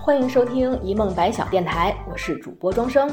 [0.00, 3.10] 欢迎收听一梦白小电台，我是主播庄生。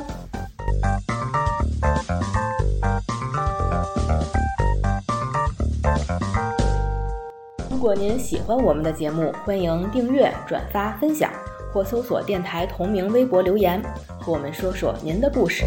[7.70, 11.32] 如果您喜欢我们的节目，欢迎订阅、转发、分享，
[11.74, 13.82] 或搜索电台同名微博留言，
[14.20, 15.66] 和我们说说您的故事。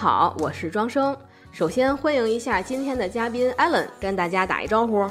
[0.00, 1.14] 好，我是庄生。
[1.52, 5.06] 首先欢迎一下今天的嘉宾 Allen，跟大家打一招呼。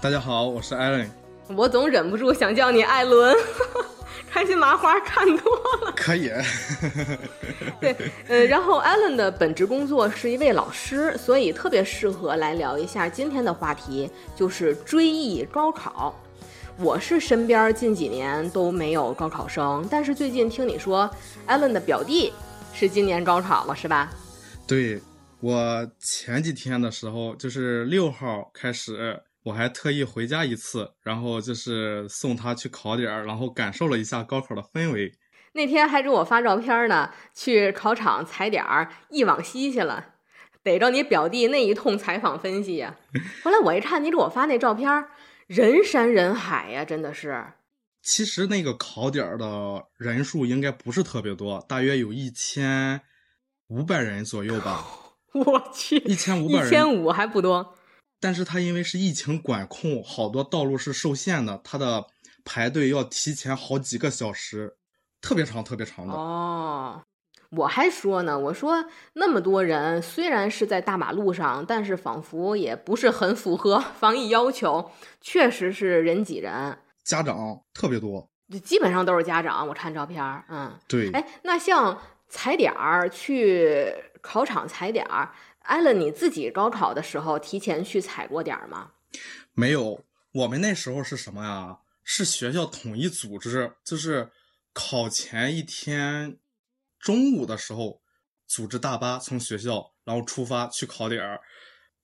[0.00, 1.08] 大家好，我是 Allen。
[1.56, 3.36] 我总忍不住想叫你艾伦，
[4.30, 5.92] 开心麻花看多了。
[5.96, 6.30] 可以，
[7.80, 7.96] 对，
[8.28, 16.14] 呃，然后 Allen 的本职工作是一位老师，所以特别适合来聊一下今天的话题，就是追忆高考。
[16.78, 21.10] 我是身边近几年都没有高考生，但是最近听你说
[21.48, 22.32] ，Allen 的表弟
[22.74, 24.10] 是今年高考了，是吧？
[24.66, 25.00] 对
[25.40, 35.12] 我前几天的时候，就是六号开始，我还特意回家一次，然后就是送他去考点儿，然后感受了一下高考的氛围。
[35.54, 40.14] 那天还给我发照片呢，去考场踩点儿忆往西去了，
[40.62, 42.96] 逮着你表弟那一通采访分析呀。
[43.44, 44.88] 后来我一看你给我发那照片，
[45.46, 47.44] 人山人海呀，真的是。
[48.02, 53.00] 其实那个考点儿的人数应该不是特别多，大约有一千
[53.68, 54.84] 五百人左右吧。
[55.32, 57.74] 我去，一千五百人，一千五还不多。
[58.20, 62.04] 但是它因为是疫情管控，好多道路是受限的，它的
[62.44, 64.76] 排队要提前好几个小时，
[65.20, 66.12] 特别长，特别长的。
[66.12, 67.02] 哦，
[67.50, 68.84] 我还说呢，我说
[69.14, 74.90] 那么多人，虽然是在大马路上，但是仿佛也不是很符合防疫要求，
[75.20, 76.78] 确实是人挤人。
[77.04, 78.30] 家长特别多，
[78.64, 79.66] 基本上都是家长。
[79.66, 81.10] 我看照片儿，嗯，对。
[81.12, 88.92] 哎，那像踩点儿去考场踩点儿，艾伦你自己高考的时候提前去踩过点儿吗？
[89.54, 91.78] 没有，我们那时候是什么呀？
[92.04, 94.30] 是学校统一组织，就是
[94.72, 96.38] 考前一天
[96.98, 98.00] 中午的时候，
[98.46, 101.40] 组织大巴从学校然后出发去考点儿，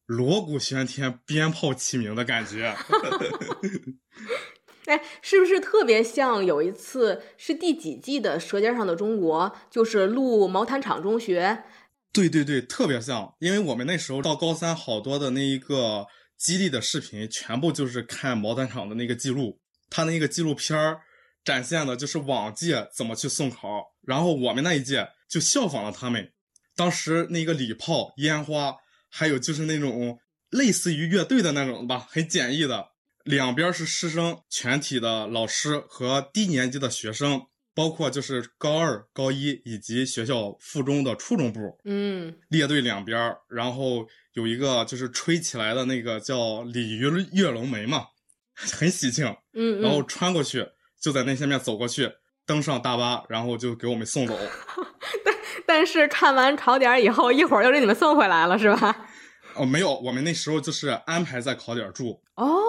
[0.06, 2.76] 锣鼓喧天，鞭炮齐鸣的感觉。
[4.88, 11.62] 哎，是不是特别像有一次是第几季的《舌尖上的中国》，就是录毛坦厂中学？
[12.10, 16.06] 对对对，特别像，因为我们那时候到高三，好多的那一个
[16.38, 19.60] 激励的视频，全部就是看毛坦厂的那个记录，
[19.90, 21.02] 他那个纪录片儿
[21.44, 26.32] 展现的就是往届怎么去送考，然后我们那一届就效仿了他们，
[26.74, 28.74] 当时那个礼炮、烟花，
[29.10, 32.88] 还有就是那种类似于乐队的那种吧，很简易的。
[33.28, 37.42] 两边是师生全体的老师和低年级的学生，
[37.74, 48.06] 包括就是高二、高一以及学校附中的初中部，嗯，列队两边，然后有一个就是吹起来的那个叫鲤鱼跃龙门嘛，
[48.54, 50.66] 很喜庆，嗯，然后穿过去，
[50.98, 52.10] 就在那下面走过去，
[52.46, 54.34] 登上大巴，然后就给我们送走。
[55.24, 59.06] 但但是看完考点以后，一会儿就给你们送回来了，是吧？
[59.54, 62.20] 哦，没有，我们那时候就是安排在考点住。
[62.34, 62.60] 哦，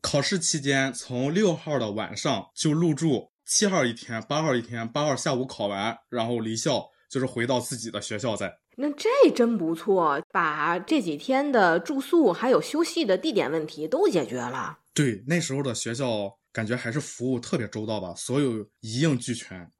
[0.00, 8.58] 考试期间从六号的晚上就入住，七号一天，八号一天，八号下午考完，然后离校，就是回到自己的学校在。
[8.76, 14.78] 那这真不错，把这几天的住宿还有休息的地点问题都解决了。
[14.94, 19.70] 对，那时候的学校感觉还是服务特别周到吧，所有一应俱全。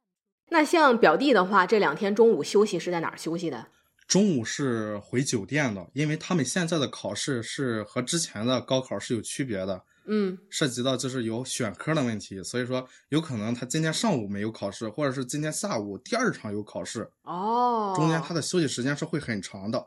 [0.50, 3.68] 那像表弟的话，这两天中午休息是在哪儿休息的？
[4.12, 19.86] 中午是回酒店的，因为他们现在的考试是和之前的高考是有区别的，嗯，涉及到就是有选科的问题，所以说有可能他今天上午没有考试，或者是今天下午第二场有考试，哦，中间他的休息时间是会很长的。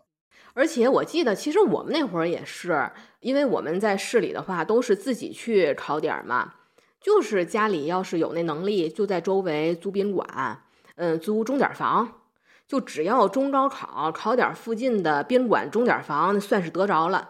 [0.55, 2.89] 而且我记得，其实我们那会儿也是，
[3.19, 6.55] 因为我们在市里的话都是自己去考点嘛，
[6.99, 10.63] 就是家里要是有那能力，就在周围租宾馆，
[10.95, 12.21] 嗯，租钟点房，
[12.67, 17.29] 就只要中高考考点附近的宾馆钟点房，算是得着了，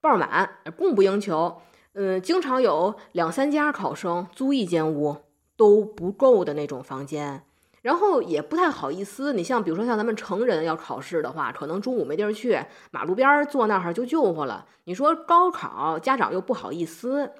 [0.00, 1.62] 爆满，供不应求。
[1.94, 5.18] 嗯，经常有两三家考生租一间屋
[5.56, 7.44] 都不够的那种房间，
[7.82, 9.34] 然后也不太好意思。
[9.34, 12.58] 你像比如说像咱们成人要考试的话，可能中午没地儿去，
[12.90, 14.66] 马路边坐那儿就救活了。
[14.84, 17.32] 你说高考家长又不好意思，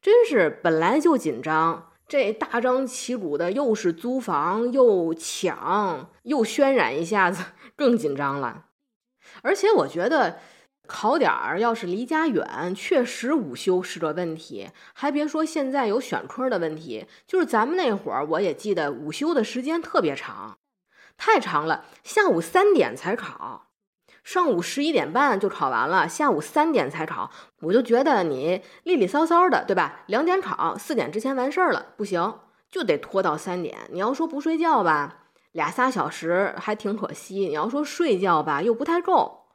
[0.00, 7.42] 真是本来就紧张，这大张旗鼓的又是租房又抢又渲染一下子，
[7.76, 8.66] 更紧张了。
[9.42, 10.40] 而且我觉得。
[10.92, 11.30] 考点
[11.60, 14.70] 要是离家远，确实午休是个问题。
[14.92, 20.58] 还别说现在有选科的问题，就是咱们那会儿，我也记得午休的时间特别长，
[21.16, 23.69] 太长了，下午三点才考，
[24.22, 27.30] 上午十一点半就考完了，下午三点才考，
[27.60, 30.02] 我就觉得你利利索索的，对吧？
[30.06, 32.38] 两点考，四点之前完事儿了，不行，
[32.70, 33.78] 就得拖到三点。
[33.90, 39.46] 你要说不睡觉吧，俩仨小时还挺可惜；你要说睡觉吧，又不太够。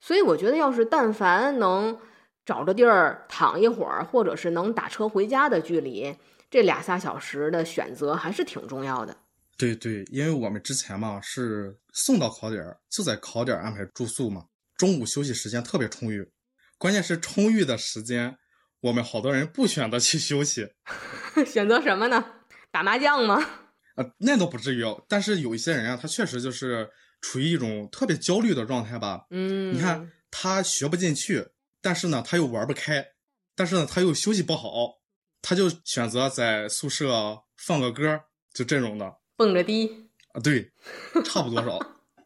[0.00, 1.98] 所以我觉得，要是但凡能
[2.44, 6.16] 找个地儿躺一会儿，或者是能打车回家的距离，
[6.50, 9.16] 这俩仨小时的选择还是挺重要的。
[9.58, 14.46] 对对，因为我们之前嘛是送到考点，就在考点安排住宿嘛，
[14.76, 16.30] 中午休息时间特别充裕。
[16.78, 18.36] 关键是充裕的时间，
[18.80, 20.68] 我们好多人不选择去休息，
[21.46, 22.24] 选择什么呢？
[22.70, 23.44] 打麻将吗？
[23.96, 26.90] 呃，那倒不至于，但是有一些人啊，他确实就是。
[27.24, 31.46] 处于一种特别焦虑的状态吧，嗯，你看他学不进去，
[31.80, 33.06] 但是呢他又玩不开，
[33.54, 34.98] 但是呢他又休息不好，
[35.40, 38.22] 他就选择在宿舍放个歌，
[38.52, 40.01] 就这种的，蹦着迪
[40.32, 40.70] 啊，对，
[41.24, 41.78] 差不多少。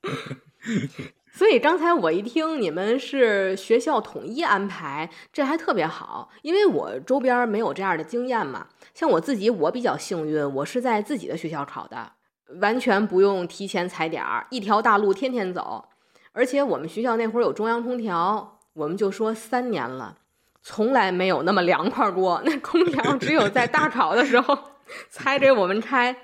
[1.32, 8.68] 所以刚才我一听你们是学校统一安排，这还特别好，因为我周边没有这样的经验嘛。
[8.94, 12.12] 像我自己，我比较幸运，我是在自己的学校考的。
[12.60, 15.88] 完全不用提前踩点，一条大路天天走。
[16.32, 20.16] 而且我们学校那会儿有中央空调，我们就说三年了，
[20.62, 22.40] 从来没有那么凉快过。
[22.44, 24.56] 那空调只有在大考的时候
[25.10, 26.16] 才给我们开。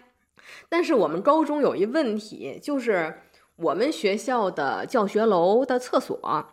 [0.72, 3.18] 但是我们高中有一问题，就是
[3.56, 6.46] 我们学校的教学楼的厕所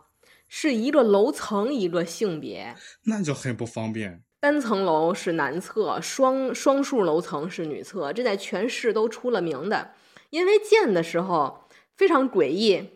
[0.50, 2.75] 是一个楼层一个性别，
[3.06, 4.21] 那就很不方便。
[4.42, 9.92] 单层楼是男厕，双双数楼层是女厕，这在全市都出了名的。
[10.31, 11.63] 因为建的时候
[11.95, 12.89] 非常诡异，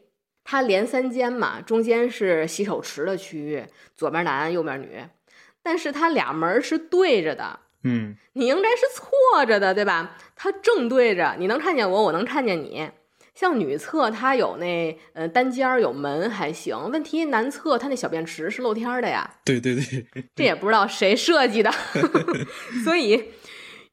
[0.44, 3.66] 它连三间嘛，中间是洗手池的区域，
[3.96, 5.02] 左边男右边女，
[5.62, 10.18] 但是它俩门是对着的，嗯，你应该是错着的，对吧？
[10.36, 12.90] 它正对着，你能看见我，我能看见你。
[13.36, 19.38] 像女厕它有那呃单间儿有门还行，问题男厕它那小便池是露天的呀。
[19.44, 21.72] 对对对，这也不知道谁设计的，
[22.86, 23.32] 所以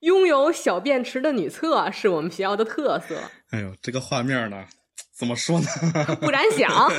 [0.00, 3.16] 拥有小便池的女厕是我们学校的特色。
[3.50, 4.66] 哎呦，这个画面呢，
[5.20, 5.66] 怎么说呢？
[6.18, 6.90] 不敢想。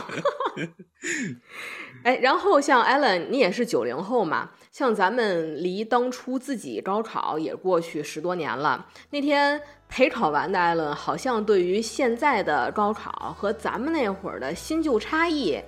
[2.05, 4.51] 哎，然后像 Allen，你也是九零后嘛？
[4.71, 8.85] 像咱们离当初自己高考也过去十多年了。
[9.09, 9.59] 那天
[9.89, 15.59] 陪考完的艾伦，好像对于现在的高考和咱们那会儿的新旧差异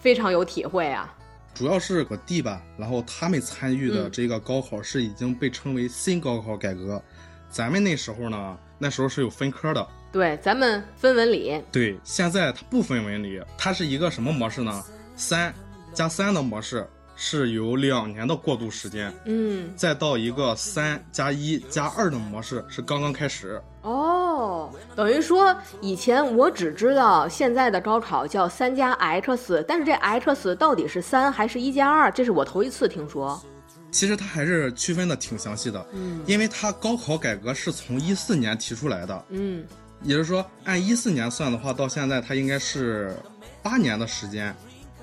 [0.00, 1.16] 非常有体会啊。
[1.54, 7.00] 主要是我弟吧，然后他们参与的这个高考是已经被称为新高考改革。
[7.48, 9.86] 咱们那时候呢，那时候是有分科的。
[10.10, 11.62] 对，咱们分文理。
[11.70, 14.82] 对，现在它不分文理，它是一个什么模式呢？
[15.14, 15.54] 三。
[15.92, 23.60] 加三的模式是有两年的过渡时间，嗯，再到一个三加一加二的模式是刚刚开始。
[23.82, 32.08] 哦，等于说以前我只知道现在的高考叫三加 X，但是这 X 到底是三还是一加二？
[32.08, 33.42] 这是我头一次听说。
[33.90, 39.64] 其实它还是区分的挺详细的，嗯，因为它高考改革是从一四年提出来的，嗯，
[40.02, 43.16] 也就是说按一四年算的话，到现在它应该是
[43.62, 44.54] 八年的时间。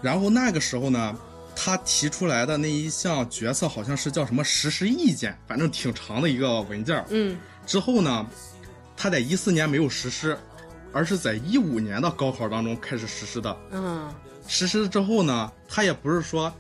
[0.01, 1.17] 然后那个时候呢，
[1.55, 7.03] 他提出来的那一项决策好像是叫什么实施意见，反正挺长的一个文件。
[7.09, 8.25] 嗯，之后呢，
[8.95, 10.37] 他在一四年没有实施，
[10.93, 13.57] 而是在一五年的高考当中开始实施的。
[13.71, 14.07] 嗯，
[14.47, 16.53] 实施之后呢，他也不是说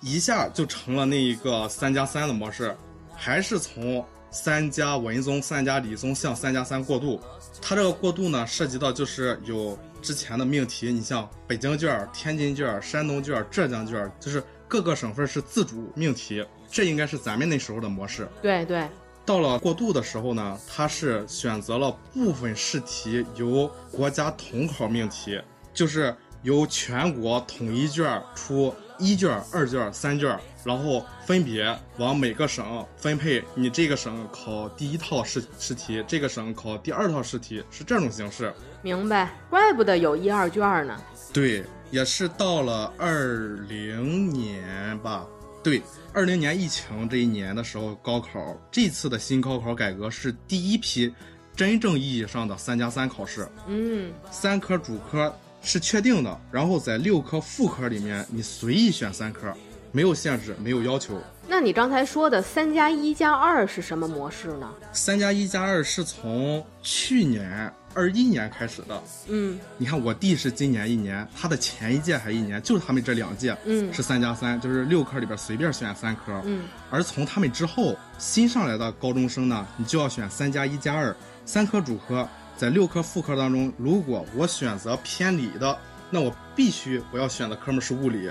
[0.00, 2.76] 一下就成了那一个三加三的模式，
[3.14, 7.20] 还是从三加文综、三加理综向三加三过渡。
[7.60, 9.78] 它这个过渡呢，涉及到就是有。
[10.02, 18.28] 之前的命题，你像北京卷、天津卷、山东卷、浙江卷，就是各个省份是自主命题，这应该是咱们那时候的模式。
[18.40, 18.86] 对对。
[19.24, 25.40] 到了过渡的时候呢，它是选择了部分试题由国家统考命题，
[25.74, 33.42] 就是由全国统一卷出一卷、二卷、三卷，然后分别往每个省分配。
[33.54, 38.52] 你这个省考第一套试试题，这个省考第二套试题，是这种形式。
[38.82, 41.00] 明白，怪不得有一二卷呢。
[41.32, 45.26] 对，也是到了二零年吧。
[45.62, 51.12] 对，二零年疫情这一年的时候，高考这次的新高考改革是第一批
[51.56, 53.48] 真正意义上的三加三考试。
[53.66, 55.34] 嗯，三科主科
[55.66, 59.52] 是确定的，然后在六科副科里面，你随意选三科，
[59.90, 61.20] 没有限制，没有要求。
[61.48, 64.72] 那你刚才说的三加一加二是什么模式呢？
[64.92, 69.02] 三加一加二是从去年二一年开始的。
[69.26, 76.40] 嗯你看我弟是今年一年，他的前一届还一年，就是他们这两届，嗯是三加三，就是六科里边随便选三科。
[76.44, 85.78] 嗯，而从他们之后新上来的高中生呢，你就要选三加一加二，三科主科，在六科副科当中，如果我选择偏理的，
[86.10, 88.30] 那我必须我要选的科目是物理；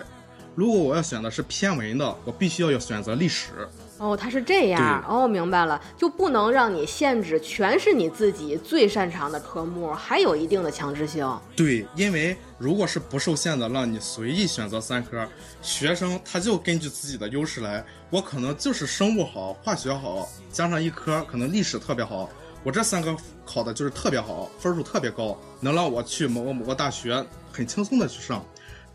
[0.55, 3.51] 如果我要选的是偏文的，我必须要要选择历史。
[3.98, 5.05] 哦，它是这样。
[5.08, 11.39] 哦，明白了，就不能让你限制全是你自己最擅长的科目，还有一定的强制性。
[11.55, 15.25] 对，因为如果是不受限的，让你随意选择三科，
[15.62, 17.86] 学生他就根据自己的优势来。
[18.10, 22.29] 我可能就是生物好、化学好，加上一科可能历史特别好，
[22.65, 28.43] 我这三个考的就是特别好，分数特别高，能让我去某个某个大学很轻松的去上。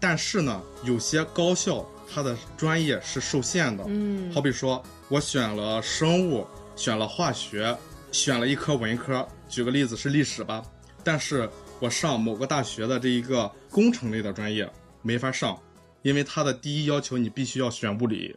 [0.00, 7.76] 但是呢，有些高校它的专业是受限的，嗯好比说我选了生物，选了化学，
[8.10, 10.64] 选了一科文科，举个例子是历史吧，
[11.04, 11.48] 但是
[11.78, 14.68] 我上某个大学的这一个工程类的专业
[15.00, 15.56] 没法上，
[16.02, 18.34] 因为它的第一要求你必须要选物理。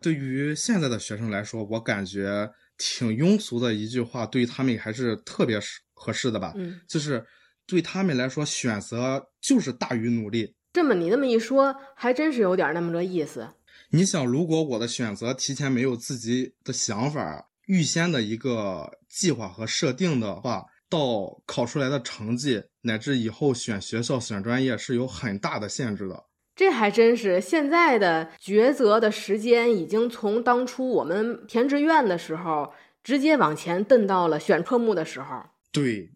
[0.00, 7.26] 对于现在的学生来说，我感觉挺庸俗的一句话，对他们还是特别适合适的吧，嗯，就是
[7.66, 10.54] 对他们来说，选择就是大于努力。
[10.72, 13.48] 这么你那么一说，还真是有点那么个意思。
[13.90, 26.24] 你想，如果我的选择提前没有自己的想法、预先的一个计划和设定的话，到考出来的成绩乃至以后选学校、选专业是有很大的限制的。
[26.58, 32.72] 这还真是现在的抉择的时间，已经从当初我们填志愿的时候，
[33.04, 35.40] 直接往前蹬到了选科目的时候。
[35.70, 36.10] 对，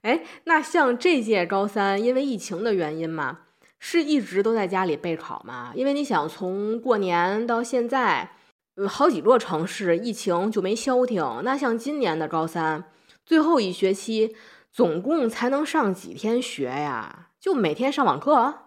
[0.00, 3.40] 哎，那像这届高三，因为疫情的原因嘛，
[3.78, 5.72] 是一直都在家里备考吗？
[5.74, 8.30] 因为你想，从过年到现在，
[8.76, 11.42] 呃，好几座城市疫情就没消停。
[11.44, 12.84] 那像今年的高三
[13.26, 14.34] 最后一学期，
[14.72, 17.28] 总共才能上几天学呀？
[17.38, 18.65] 就每天上网课？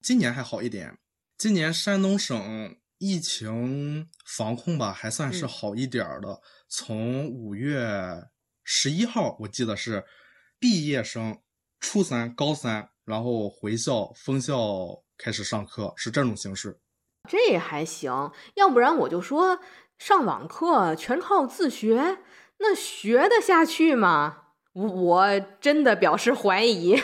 [0.00, 0.96] 今年还好一点，
[1.36, 6.40] 今年山东省疫情防控吧还算是嗯好一点儿的。
[6.68, 8.28] 从五月
[8.64, 10.04] 十一号，我记得是
[10.58, 11.38] 毕业生
[11.80, 16.80] 初三、高三，然后回校封校开始上课，是这种形式。
[17.28, 19.60] 这还行，要不然我就说
[19.98, 22.18] 上网课全靠自学，
[22.58, 24.44] 那学得下去吗？
[24.72, 27.00] 我我真的表示怀疑。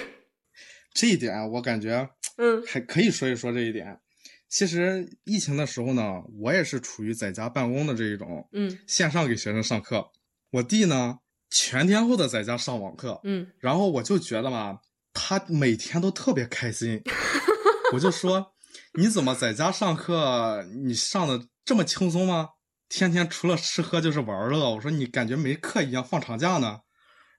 [0.94, 2.08] 这一点我感觉
[2.38, 4.00] 嗯还可以说一说这一点。
[4.48, 10.10] 其实疫情的时候呢，我也是处于在家办公的这一种，嗯线上给学生上课。
[10.52, 11.18] 我弟呢，
[11.50, 14.78] 全天候的在家上网课，嗯，然后我就觉得嘛，
[15.12, 17.02] 他每天都特别开心。
[17.92, 18.54] 我就说，
[18.96, 22.50] 你怎么在家上课，你上的这么轻松吗？
[22.88, 24.70] 天天除了吃喝就是玩乐。
[24.70, 26.82] 我说你感觉没课一样，放长假呢。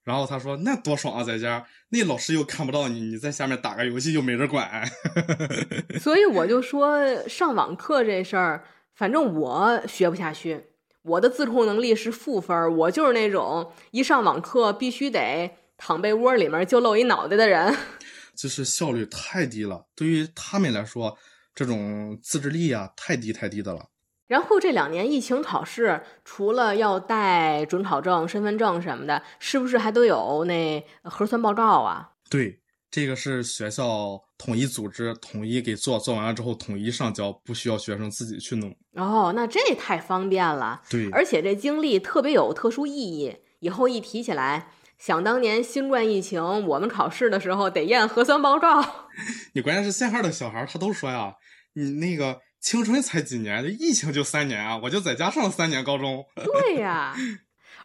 [0.06, 4.88] 然后他说那多爽啊，在家那老师又看不到你，你在下面打个游戏又没人管。
[6.00, 10.68] 所以我就说上网课这事儿，反正我学不下去，
[11.02, 17.76] 我的自控能力是负分儿，我就是那种一上网课必须得躺被窝里面就露一脑袋的人。
[18.38, 21.18] 就是效率太低了，对于他们来说，
[21.56, 23.88] 这种自制力啊，太低太低的了。
[24.28, 32.12] 然后这两年疫情考试，除了要带准考证、身份证什么的，是不是还都有那核酸报告啊？
[32.30, 38.76] 对，这个是学校统一组织，统一给做，做完了之后统一上交，不需要学生自己去弄。
[38.96, 43.38] 哦，那这太方便了，对，而且这经历特别有特殊意义。
[43.60, 48.84] 以后一提起来，想当年新冠疫情，我们考试的时候得验核酸报告。
[49.54, 51.34] 你关键是现在的小孩儿他都说呀，
[51.74, 56.26] 你那个青春才几年，这疫情就三年啊，我就在家上了三年高中。
[56.34, 57.16] 对呀，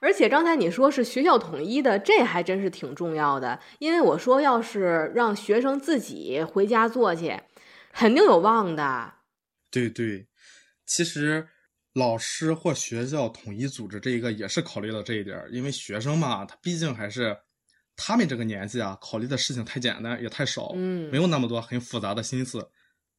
[0.00, 3.60] 而且刚才你说是学校统一的，这还真是挺重要的。
[3.78, 7.38] 因为我说要是让学生自己回家做去，
[7.92, 9.12] 肯定有忘的。
[9.70, 10.26] 对对，
[10.86, 11.46] 其实
[11.92, 17.36] 老师或学校统一组织这一个也是考虑到这一点儿，因为学生嘛，他毕竟还是
[17.94, 22.66] 他们这个年纪啊，考虑的事情太简单也太少，嗯没有那么多很复杂的心思，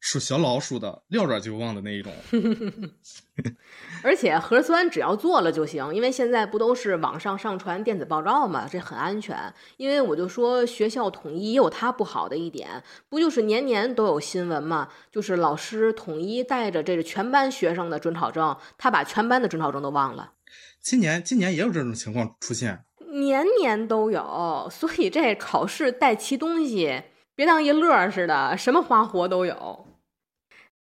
[0.02, 2.12] 属小老鼠的撂着就忘的那一种。
[4.04, 9.54] 而且核酸只要做了就行，因为现在不都是网上上传电子报告嘛，这很安全。
[9.78, 14.90] 因为我就说学校统一也有它不好的一点，不就是年年都有新闻嘛？
[15.12, 20.34] 就是老师统一带着这个全班学生的准考证，他把全班的准考证都忘了。
[20.82, 27.04] 今年今年也有这种情况出现，年年都有，所以这考试带齐东西，
[27.36, 29.88] 别当一乐儿似的，什么花活都有。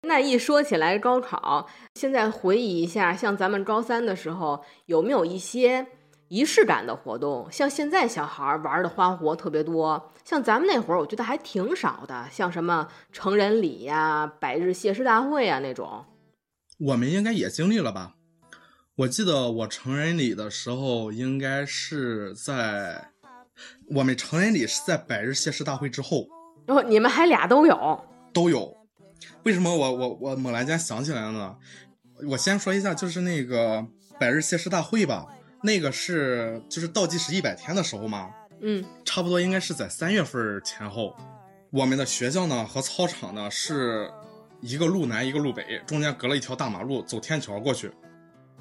[0.06, 5.88] 那一说起来高考，现在回忆一下，像咱们高三的时候，有没有一些
[6.28, 7.48] 仪式感的活动？
[7.52, 16.06] 像现在小孩儿玩的花活特别多，像咱们那会儿，我觉得还挺少的，像什么成人礼呀、百日谢师大会啊那种。
[16.80, 18.14] 我们应该也经历了吧？
[18.98, 23.10] 我记得我成人礼的时候，应该是在
[23.96, 26.28] 我们成人礼是在百日谢师大会之后
[26.66, 28.76] 然后你们还俩都有，都有。
[29.44, 31.56] 为什么我我我猛然间想起来了呢？
[32.30, 33.86] 我先说一下，就是那个
[34.20, 35.26] 百日谢师大会吧，
[35.64, 38.30] 那个是就是倒计时一百天的时候嘛，
[38.62, 41.16] 嗯差不多应该是在三月份前后。
[41.72, 44.10] 我们的学校呢和操场呢是
[44.62, 47.92] 一个路南一个路北，中间隔了一条大马路，走天桥过去。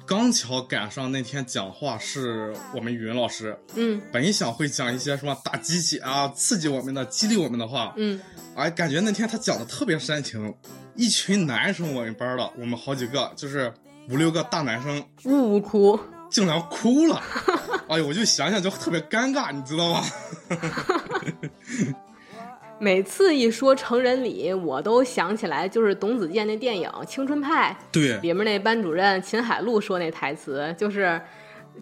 [0.07, 8.21] 刚巧赶上那天讲话是我们语文老师，嗯本想会讲一些什么打鸡血啊、刺激我们的、激励我们的话，嗯，
[8.55, 10.53] 哎，感觉那天他讲的特别煽情，
[10.95, 13.73] 一群男生，我们班的，我们好几个，就是
[14.09, 15.99] 五六个大男生，呜呜哭。
[16.29, 17.21] 竟然哭了，
[17.89, 20.03] 哎呦，我就想想就特别尴尬，你知道吗？
[22.77, 31.19] 每次一说成人礼，我都想起来就是董子健那电影《青春派》对，里面那班主任秦海璐说那台词，就是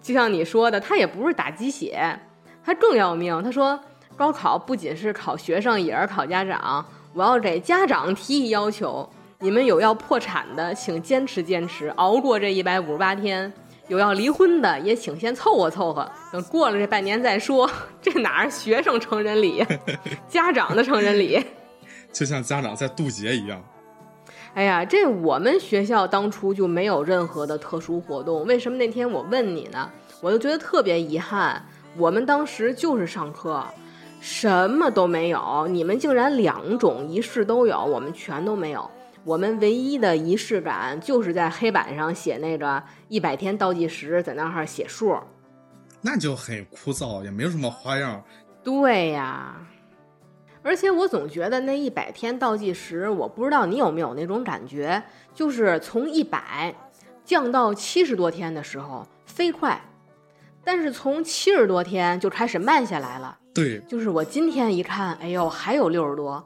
[0.00, 2.16] 就像你说的，他也不是打鸡血，
[2.64, 3.42] 他更要命。
[3.42, 3.78] 他说
[4.16, 6.84] 高考不仅是考学生，也是考家长。
[7.12, 9.08] 我要给家长提一要求，
[9.40, 13.52] 你们有要破产的，请坚持坚持，熬过这一百五十八天。
[13.88, 17.70] 有要离婚的，也请先凑合凑合，等过了这半年再说。
[18.00, 19.64] 这哪是学生成人礼，
[20.28, 21.42] 家长的成人礼。
[22.12, 23.62] 就像家长在渡劫一样。
[24.54, 29.90] 哎呀，这我们学校当初就没有任何的特殊活动，为什么那天我问你呢？
[30.20, 31.60] 我就觉得特别遗憾，
[31.96, 33.62] 我们当时就是上课，
[34.20, 38.88] 什么都没有，你们竟然两种仪式都有，我们全都没有。
[39.24, 45.18] 我们唯一的仪式感就是在黑板上写那个一百天倒计时，在那儿写数。
[46.02, 48.22] 那就很枯燥，也没有什么花样。
[48.62, 49.56] 对呀，
[50.62, 55.02] 而且我总觉得那一百天倒计时，我不知道你有没有那种感觉，
[55.34, 56.74] 就是从一百
[57.24, 59.80] 降到七十多天的时候飞快，
[60.62, 63.38] 但是从七十多天就开始慢下来了。
[63.54, 66.44] 对，就是我今天一看，哎呦，还有六十多；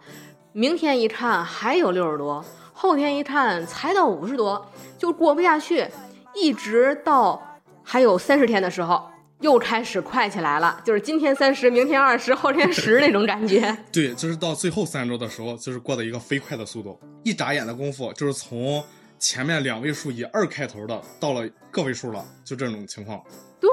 [0.53, 2.45] 明天一看还有六十多；
[2.81, 4.65] 后天一看才到五十多，
[4.97, 5.85] 就过不下去，
[6.33, 9.03] 一直到还有三十天的时候。
[9.41, 13.77] 又开始快起来了，就是今天三十，明天二十，后天十那种感觉。
[13.93, 18.83] 对，就是到最后三周的时候，就是过的一个飞快的速度，一眨眼的功夫，就是从
[19.17, 23.23] 前面两位数以二开头的到了个位数了，就这种情况。
[23.61, 23.69] 对，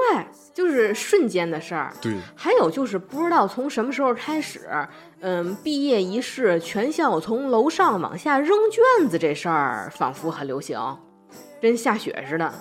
[0.52, 1.94] 就是瞬间的事儿。
[2.02, 4.68] 对，还有就是不知道从什么时候开始，
[5.20, 10.78] 嗯，毕业仪式全校从楼上往下扔卷子这事儿仿佛很流行，
[11.62, 12.52] 跟下雪似的。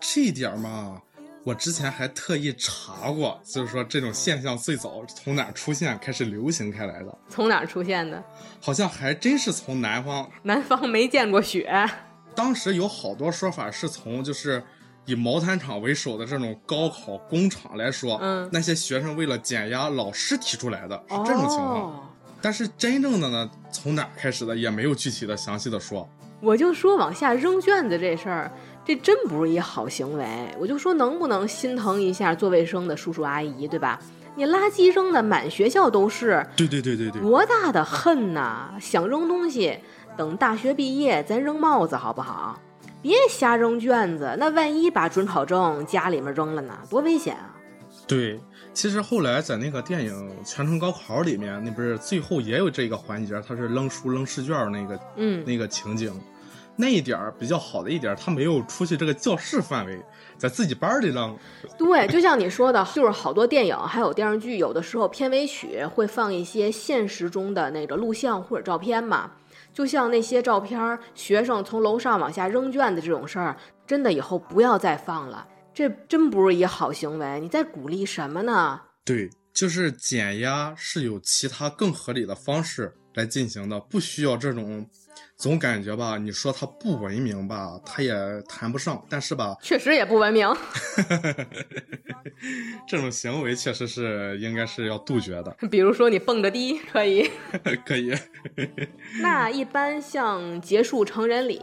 [0.00, 1.00] 这一点嘛，
[1.44, 8.22] 我之前还特意查过，就是说这种现象最早从哪儿出现，开始流行开来的，从哪儿出现的？
[8.60, 10.28] 好像还真是从南方。
[10.42, 11.88] 南方没见过雪。
[12.34, 14.64] 当时有好多说法是从就是
[15.04, 21.82] 以毛毯厂为首的这种高考工厂来说，嗯那些学生为了减压老师提出来的，是这种情况。
[21.82, 21.94] 哦
[22.44, 26.08] 但是真正的呢，从哪儿开始的也没有具体的详细的说。
[26.40, 28.50] 我就说往下扔卷子这事儿，
[28.84, 30.26] 这真不是一好行为。
[30.58, 33.96] 我就说能不能心疼一下做卫生的叔叔阿姨，对吧？
[34.34, 38.74] 你垃圾扔的满学校都是，对对对对对，多大的恨呐！
[38.80, 39.78] 想扔东西，
[40.16, 42.60] 等大学毕业咱扔帽子好不好？
[43.02, 47.56] 别瞎扔卷子，那万一把准考证家里面扔了呢，多危险啊！
[48.06, 48.40] 对，
[48.72, 56.12] 其实后来在那个电影《全程高考》里面，那不是最后也有这个环节，他是扔书扔试卷那个嗯，那个情景，
[56.76, 60.00] 那一点儿比较好的一点，他没有出去这个教室范围，
[60.38, 61.36] 在自己班里扔。
[61.76, 69.30] 对，就像你说的，就是好多电影还有电视剧，有的时候片尾曲会放一些现实中的那个录像或者照片嘛。
[69.72, 73.56] 就像那些照片，学生从楼上往下扔卷子这种事儿，
[73.86, 75.48] 真的以后不要再放了。
[75.74, 78.80] 这真不是一好行为，你在鼓励什么呢？
[79.04, 84.86] 对，就是减压是有其他更合理的方式来进行的，不需要这种，
[85.36, 88.14] 总感觉吧，你说它不文明吧，它也
[88.48, 90.48] 谈不上，但是吧，确实也不文明。
[92.86, 95.56] 这种行为确实是应该是要杜绝的。
[95.70, 97.28] 比如说你蹦着迪可以，
[97.84, 98.14] 可以。
[99.20, 101.60] 那一般像结束成人礼，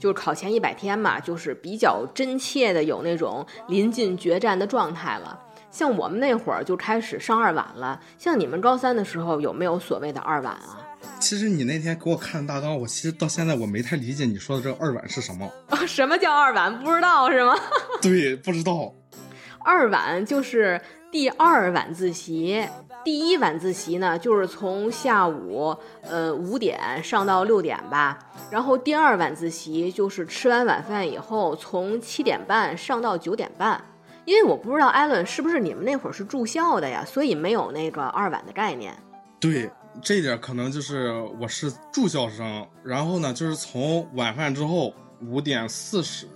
[0.00, 5.38] 就是考前一百天嘛，就是比较真切的有那种临近决战的状态了。
[5.70, 10.83] 像我们那会儿就开始上二晚了，像你们高三的时候有没有所谓的二晚啊？
[11.20, 15.50] 其实你那天给我看的大纲，我其实到现在我没太理解你说的这个二晚是什么。
[15.86, 16.78] 什么叫二晚？
[16.82, 17.54] 不知道是吗？
[18.02, 18.92] 对，不知道。
[19.64, 22.66] 二晚就是第二晚自习，
[23.02, 28.18] 第一晚自习呢就是从下午呃五点上到六点吧，
[28.50, 33.82] 然后第二晚自习就是吃完晚饭以后从七点半上到九点半。
[34.26, 38.94] 因为我不知道艾伦是不是你们那会儿是住校的呀，所以没有那个二晚的概念。
[39.38, 39.70] 对，
[40.02, 46.26] 这一点可能就是我是住校生，然后呢，就是从晚饭之后五点四十，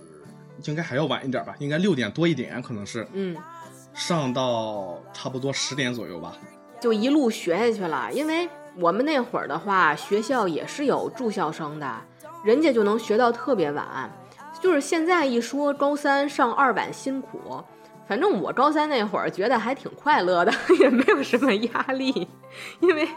[0.63, 3.35] 应该还要晚一点吧，应该六点多一点，可能是，嗯，
[3.93, 6.35] 上到差不多十点左右吧，
[6.79, 8.09] 就一路学下去了。
[8.13, 12.01] 因为我们那会儿的话，学校也是有住校生的，
[12.43, 14.09] 人家就能学到特别晚。
[14.61, 17.63] 就是现在一说高三上二晚辛苦。
[18.07, 22.27] 反正我高三那会儿觉得还挺快乐的， 也没有什么压力，
[22.79, 23.07] 因为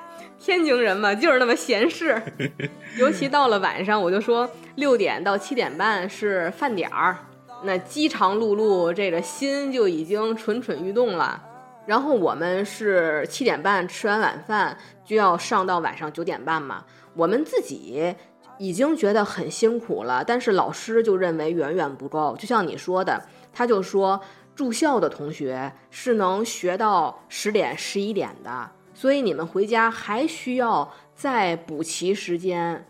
[0.45, 2.21] 天津人嘛就是那么闲适。
[2.99, 7.17] 尤其到了晚上，我就说六点到七点半是饭点儿，
[7.63, 11.41] 那饥肠辘辘，这个心就已经蠢蠢欲动了。
[11.87, 18.13] 然后我们是七点半吃完晚饭就要上到晚上九点半嘛，我们自己
[18.59, 22.37] 已经觉得很辛苦了，但是老师就认为远远不够。
[22.37, 24.21] 就像你说的，他就说。
[24.55, 32.87] 住校的同学是能学到十点、十一点的，所以你们回家还需要再补齐时间。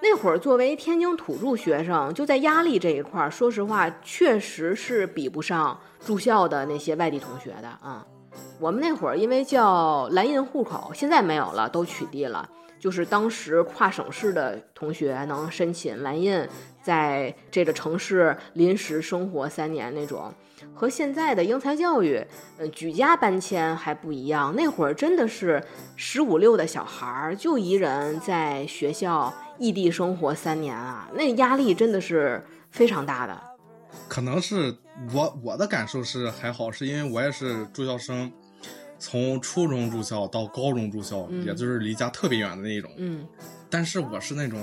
[0.00, 8.06] 那会儿作为天津土著学生，就在压力这一块儿，说实话，确实是比不上住校的那些外地同学的啊。
[8.60, 12.48] 我们那会儿因为叫蓝印户口，现在没有了，都取缔了。
[12.78, 16.48] 就是当时跨省市的同学能申请蓝印，
[16.82, 20.32] 在这个城市临时生活三年那种。
[20.74, 22.20] 和现在的英才教育，
[22.58, 24.52] 呃，举家搬迁还不一样。
[24.56, 25.62] 那会儿真的是
[25.94, 33.40] 十五六的小孩儿，就一人在学校异地生活三年啊，那压力真的是非常大的。
[34.08, 34.76] 可能是
[35.14, 38.32] 我我的感受是还好，是因为我也是住校生，
[38.98, 42.90] 从初中住校到高中住校，也就是离家特别远的那种。
[42.96, 43.24] 嗯，
[43.70, 44.60] 但是我是那种。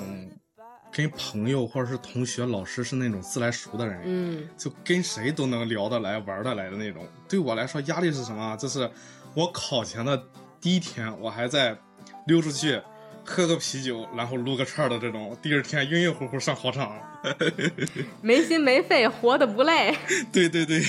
[0.95, 7.05] 跟朋友或者是同学、老师是那种自来熟的人，嗯，就跟谁都能聊得来、玩得来的那种。
[7.27, 8.55] 对我来说，压力是什么？
[8.55, 8.89] 就是
[9.33, 10.23] 我考前的
[10.61, 11.77] 第一天，我还在
[12.27, 12.81] 溜出去
[13.25, 15.35] 喝个啤酒，然后撸个串的这种。
[15.41, 16.97] 第二天晕晕乎乎上考场，
[18.23, 19.93] 没心没肺，活得不累。
[20.31, 20.81] 对对对，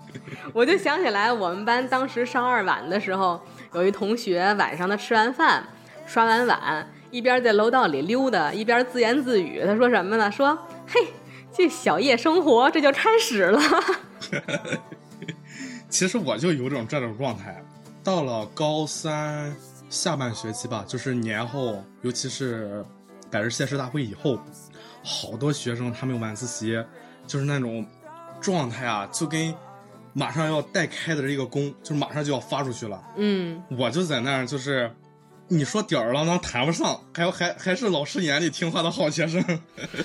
[0.54, 3.38] 我就想起来，我们班当时上二晚的时候，
[3.74, 5.68] 有一同学晚上他吃完饭，
[6.06, 6.90] 刷完碗。
[7.10, 9.62] 一边在楼道里溜达，一边自言自语。
[9.66, 10.30] 他说什么呢？
[10.30, 11.08] 说：“嘿，
[11.52, 13.60] 这小夜生活这就开始了。
[15.90, 17.62] ”其实我就有种这种状态。
[18.04, 19.54] 到了高三
[19.88, 22.84] 下半学期吧，就是年后，尤其是
[23.30, 24.38] 百日谢师大会以后，
[25.02, 26.82] 好多学生他们晚自习
[27.26, 27.84] 就是那种
[28.40, 29.52] 状态啊，就跟
[30.12, 33.02] 马上要待开的这个工，就是马上就要发出去了。
[33.16, 34.88] 嗯，我就在那儿就是。
[35.52, 39.44] 你说吊儿郎当谈不上，还有还还是老师眼里听话的好学生，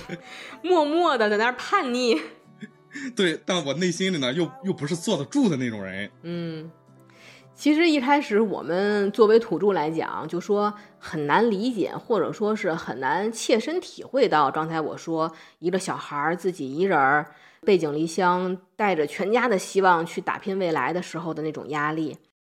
[0.60, 2.20] 默默的在那儿叛逆。
[3.14, 6.10] 对，但我内心里呢，又又不是坐得住的那种人。
[6.22, 6.68] 嗯，
[7.54, 17.24] 其实一开始我们作为土著来讲，就说很难理解，或者说是很难切身体会到刚才我说一个小孩自己一人儿
[17.60, 22.16] 背井离乡，带着全家的希望去打拼未来的时候的那种压力，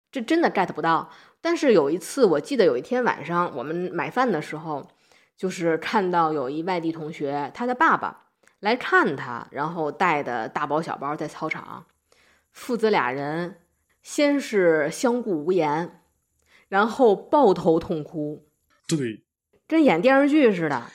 [0.10, 1.10] 这真的 get 不到。
[1.40, 4.90] 但是有一次，我记得有一天晚上，我们买饭的时候，
[5.38, 11.86] 就是看到有一外地同学，他的爸爸来看他，然后带的大包小包在操场，
[12.52, 13.60] 父子俩人
[14.02, 16.02] 先是相顾无言，
[16.68, 18.48] 然后抱头痛哭，
[18.88, 19.24] 对，
[19.68, 20.88] 跟演电视剧似的。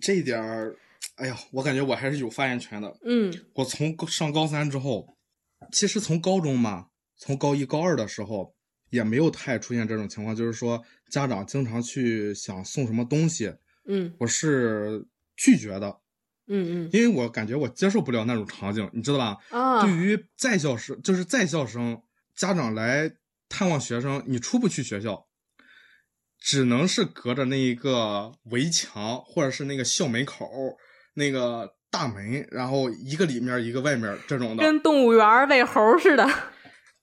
[0.00, 0.76] 这一点儿，
[1.16, 2.96] 哎呀，我感觉我还是有发言权的。
[3.04, 5.16] 嗯，我从上高三之后，
[5.72, 8.54] 其实从高中嘛，从高一高二的时候。
[8.92, 13.50] 也没有太出现这种情况，就是说家长经常去想送什么东西，
[13.86, 15.02] 嗯，我是
[15.34, 15.88] 拒绝的，
[16.46, 19.38] 嗯嗯，因为我感觉我接受不了那种场景，你知道吧？
[19.48, 22.02] 啊，对于在校生，就是在校生
[22.36, 23.10] 家长来
[23.48, 25.26] 探望学生，你出不去学校，
[26.38, 30.46] 只能是隔着那一个围墙，或者是那个校门口
[31.14, 34.62] 那个大门，然后一个里面一个外面这种的。
[34.62, 36.28] 跟动物园喂猴似的。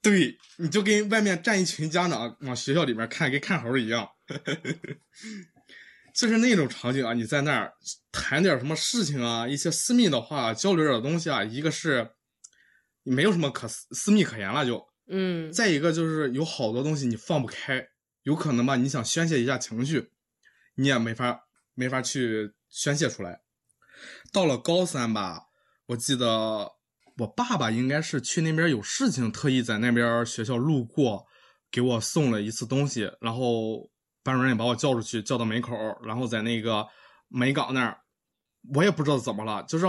[0.01, 4.09] 对，你就跟外面站一群家长往学校里面看，跟看猴一样。
[6.15, 7.73] 就是那种场景啊，你在那儿
[8.11, 12.11] 谈点什么事情啊，一些私密的话，交流点东西啊，一个是
[13.03, 17.87] 你没有什么可私私密可言了，就嗯，再一个就是有好多东西你放不开，
[18.23, 20.11] 有可能吧，你想宣泄一下情绪，
[20.75, 23.41] 你也没法没法去宣泄出来。
[24.33, 25.43] 到了高三吧，
[25.87, 26.71] 我记得
[27.19, 31.25] 我爸爸应该是去那边有事情，特意在那边学校路过，
[31.69, 33.89] 给我送了一次东西，然后
[34.23, 36.87] 班主任也把我叫出去，叫到门口，然后在那个
[37.27, 37.97] 门岗那儿，
[38.73, 39.85] 我也不知道怎么了，就是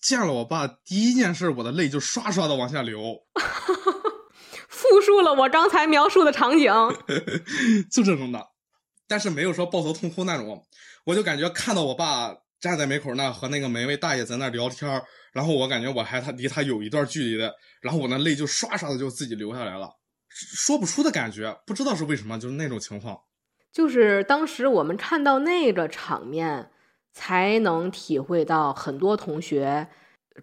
[0.00, 2.98] 见了我爸第一件事，我的泪就刷刷的往下流。
[4.68, 6.72] 复述了我刚才描述的场景。
[7.90, 8.48] 就这种的，
[9.06, 10.66] 但是没有说抱头痛哭那种。
[11.04, 19.90] 我就感觉看到我爸站在门口那和那个门卫大爷在那聊天儿，然后我感觉我还他离他有一段距离的，然后我那泪就刷刷的就自己流下来了，
[20.30, 23.18] 说不出的感觉，不知道是为什么，就是那种情况。
[23.72, 26.70] 就是当时我们看到那个场面，
[27.12, 29.88] 才能体会到很多同学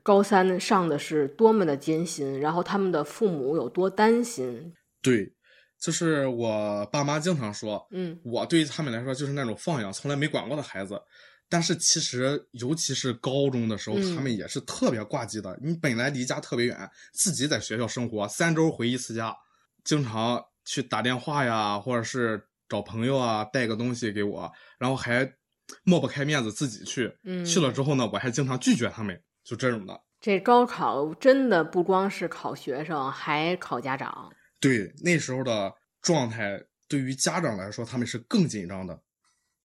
[0.03, 4.73] 高三上的是多么的艰辛，然后他们的父母有多担心。
[5.01, 5.31] 对，
[5.79, 11.01] 就是我爸妈经常说，嗯我对于他们来说就是那种放养从来没管过的孩子。
[11.49, 15.57] 但是其实，尤其是高中的时候，嗯他们也是特别挂机的。
[15.61, 19.35] 你本来离家特别远，自己在学校生活，三周回一次家，
[19.83, 25.33] 经常去打电话呀，或者是找朋友啊，带个东西给我，然后还
[25.83, 27.11] 抹不开面子自己去。
[27.23, 29.99] 嗯，去了之后呢，我还经常拒绝他们，就这种的。
[30.21, 34.29] 这高考真的不光是考学生，还考家长。
[34.59, 39.01] 对，那时候的状态，对于家长来说，他们是更紧张的。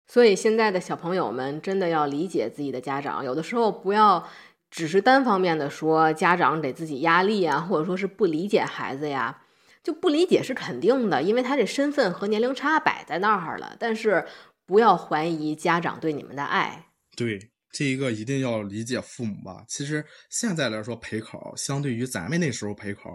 [0.10, 4.28] 所以现在的小朋友们真的要理解自己的家长，有的时候不要
[4.72, 9.44] 只是单方面的说家长给自己压力啊，或者说是不理解孩子呀。
[9.82, 13.78] 就不理解是肯定的，因为他这身份和年龄差摆在那儿了。
[13.80, 14.26] 但是
[14.66, 16.88] 不要怀疑家长对你们的爱。
[17.16, 17.40] 对，
[17.72, 19.64] 这一个一定要理解父母吧。
[19.70, 23.10] 其实现在来说，陪考相对于咱们那时候陪考，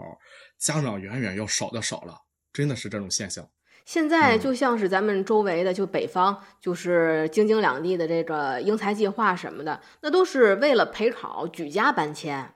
[0.57, 2.17] 家长远远要少的少了，
[2.51, 3.47] 真的是这种现象。
[3.85, 12.55] 现在嗯就像是咱们周围的，就北方，就是京津两地的这个英才计划什么的，那都是为了陪考举家搬迁，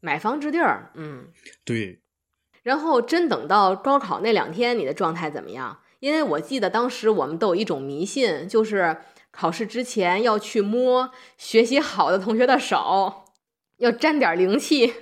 [0.00, 1.28] 买房置地儿，嗯。
[1.64, 2.00] 对，
[2.64, 5.78] 然后真等到高考那两天，你的状态怎么样？
[6.00, 8.98] 因为我记得当时我们都有一种迷信，就是
[9.30, 13.24] 考试之前要去摸学习好的同学的手，
[13.78, 14.92] 要沾点灵气。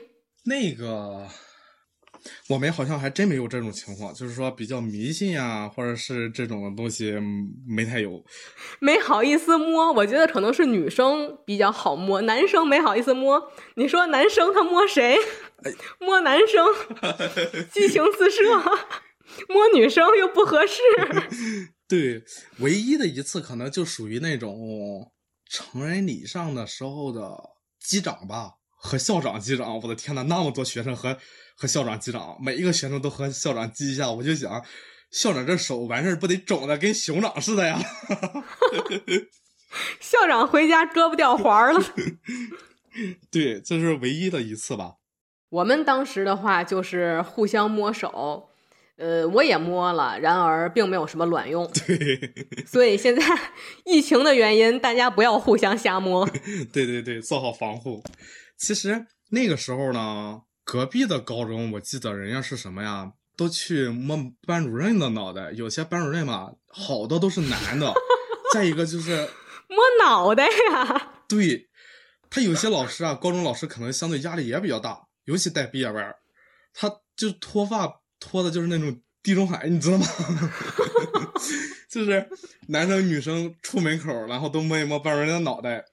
[0.45, 1.27] 那个
[2.49, 8.25] 我们好像还真没有这种情况，就是说比较迷信呀、或者是这种的东西嗯没太有。
[8.81, 13.51] 没好意思摸，我觉得可能是女生比较好摸，男生没好意思摸。
[13.77, 15.19] 你说男生他摸谁？
[15.99, 16.67] 摸男生，
[17.73, 18.43] 激情四射；
[19.49, 20.81] 摸女生又不合适。
[21.89, 22.23] 对，
[22.59, 25.13] 唯一的一次可能就属于那种
[25.49, 27.37] 成人礼上的时候的
[27.79, 29.81] 击掌吧，和校长击掌。
[29.81, 31.17] 我的天呐，那么多学生和
[31.57, 34.63] 和校长击掌，每一个学生都和校长击一下，我就想，
[35.11, 37.81] 校长这手完事儿不得肿的跟熊掌似的呀？
[40.01, 41.83] 校长回家胳膊掉环儿了。
[43.33, 44.95] 对，这是唯一的一次吧。
[45.49, 48.49] 我们当时的话就是互相摸手，
[48.97, 51.69] 呃，我也摸了，然而并没有什么卵用。
[51.87, 52.35] 对，
[52.67, 53.23] 所以现在
[53.85, 56.29] 疫情的原因，大家不要互相瞎摸。
[56.73, 58.03] 对对对，做好防护。
[58.57, 65.53] 其实那个时候呢，隔壁的高中，我记得人家是什么呀，都去摸班主任的脑袋。
[65.53, 67.93] 有些班主任嘛，好多都是男的。
[68.53, 69.29] 再一个就是，
[69.69, 71.69] 摸脑袋呀，对
[72.31, 76.15] 他有些老师啊，高中老师可能相对压力也比较大，尤其带毕业班，
[76.73, 80.07] 他就脱发脱的就是那种地中海，你知道吗？
[81.91, 82.29] 就是
[82.69, 85.85] 男生女生出门口，然后都摸一摸班主任的脑袋。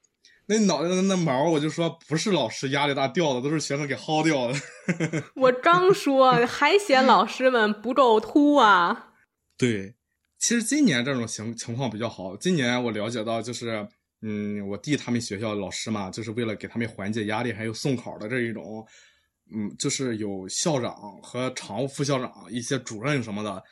[0.51, 5.23] 那脑袋的那毛，我就说不是老师压力大掉的，都是学生给薅掉的。
[5.35, 9.13] 我刚说还嫌老师们不够秃啊。
[9.57, 9.95] 对，
[10.37, 12.35] 其实今年这种情情况比较好。
[12.35, 13.87] 今年我了解到，就是
[14.21, 18.85] 嗯，我弟他们学校老师嘛，就是为了给他们缓解压力，还有送考的这一种，
[19.55, 23.63] 嗯，就是有校长和常务副校长、一些主任什么的，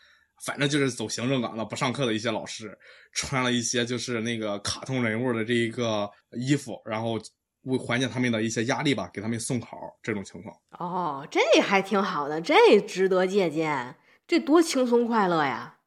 [0.45, 2.77] 反正就是走行政岗的不上课的一些老师，
[3.11, 7.19] 穿了一些就是那个卡通人物的这一个衣服，然后
[7.63, 10.55] 为缓解他们的一些压力吧，给他们送考这种情况。
[10.79, 13.95] 哦，这还挺好的，这值得借鉴。
[14.27, 15.77] 这多轻松快乐呀！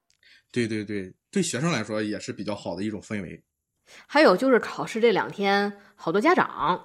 [0.50, 3.42] 对对对，对学生来说也是比较好的一种氛围。
[4.06, 6.84] 还有就是考试这两天，好多家长，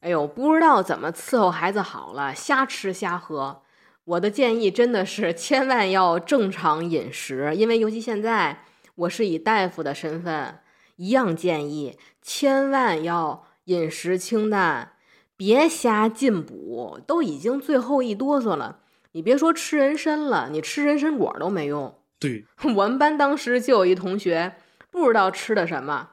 [0.00, 3.63] 哎呦，不知道怎么伺候孩子好了，瞎吃瞎喝。
[4.04, 8.64] 我的建议真的是 千万要正常饮食，因为尤其现在
[8.94, 10.58] 我是以大夫的身份，
[10.96, 14.92] 一样建议千万要饮食清淡，
[15.36, 17.00] 别瞎进补。
[17.06, 18.80] 都已经最后一哆嗦了，
[19.12, 21.98] 你别说吃人参了，你吃人参果都没用。
[22.18, 22.44] 对，
[22.76, 24.54] 我们班当时就有一同学
[24.90, 26.10] 不知道吃的什么，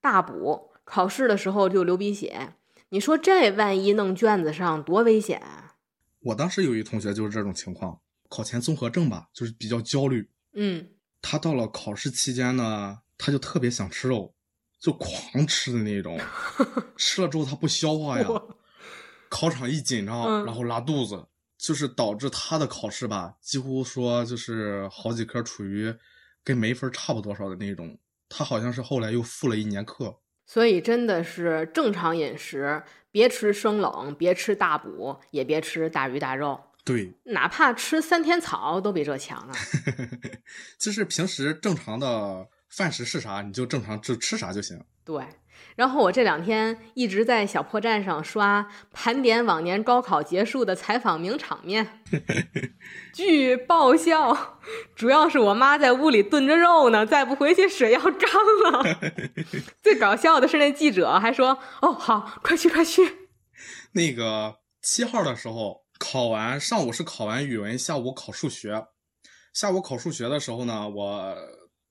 [0.00, 2.54] 大补，考试的时候就流鼻血。
[2.90, 5.59] 你说这万一弄卷子上多危险啊！
[6.20, 10.30] 我当时有一同学就是这种情况，考前综合症吧，就是比较焦虑。
[10.54, 10.88] 嗯，
[11.22, 14.34] 他到了考试期间呢，他就特别想吃肉，
[14.78, 16.18] 就狂吃的那种，
[16.96, 18.28] 吃了之后他不消化呀，
[19.28, 25.94] 考场一紧张，嗯然后拉肚子，就是导致他的考试吧，几乎说就是好几科处于
[26.42, 27.98] 跟没分差不多少的那种。
[28.28, 30.20] 他好像是后来又复了一年课。
[30.52, 32.82] 所以真的是正常饮食，
[33.12, 39.54] 别吃生冷，别吃大补，也别吃大鱼大肉，对，哪怕吃三天草都比这强啊！
[40.76, 44.82] 就是平时正常的饭食是啥，你就正常就吃啥就行。
[45.04, 45.24] 对，
[45.76, 52.02] 然后我这两天一直在小破站上刷盘点往年高考结束的采访名场面，
[53.14, 54.58] 巨爆笑。
[54.94, 58.12] 主要是我妈在屋里炖着肉呢，再不回去水要干
[58.72, 58.84] 了。
[59.82, 63.28] 最搞笑的是那记者还说：“哦，好，快去快去。
[63.92, 68.86] 那个七号的时候考完，上午是考完语文，下午考数学。
[69.52, 71.36] 下午考数学的时候呢，我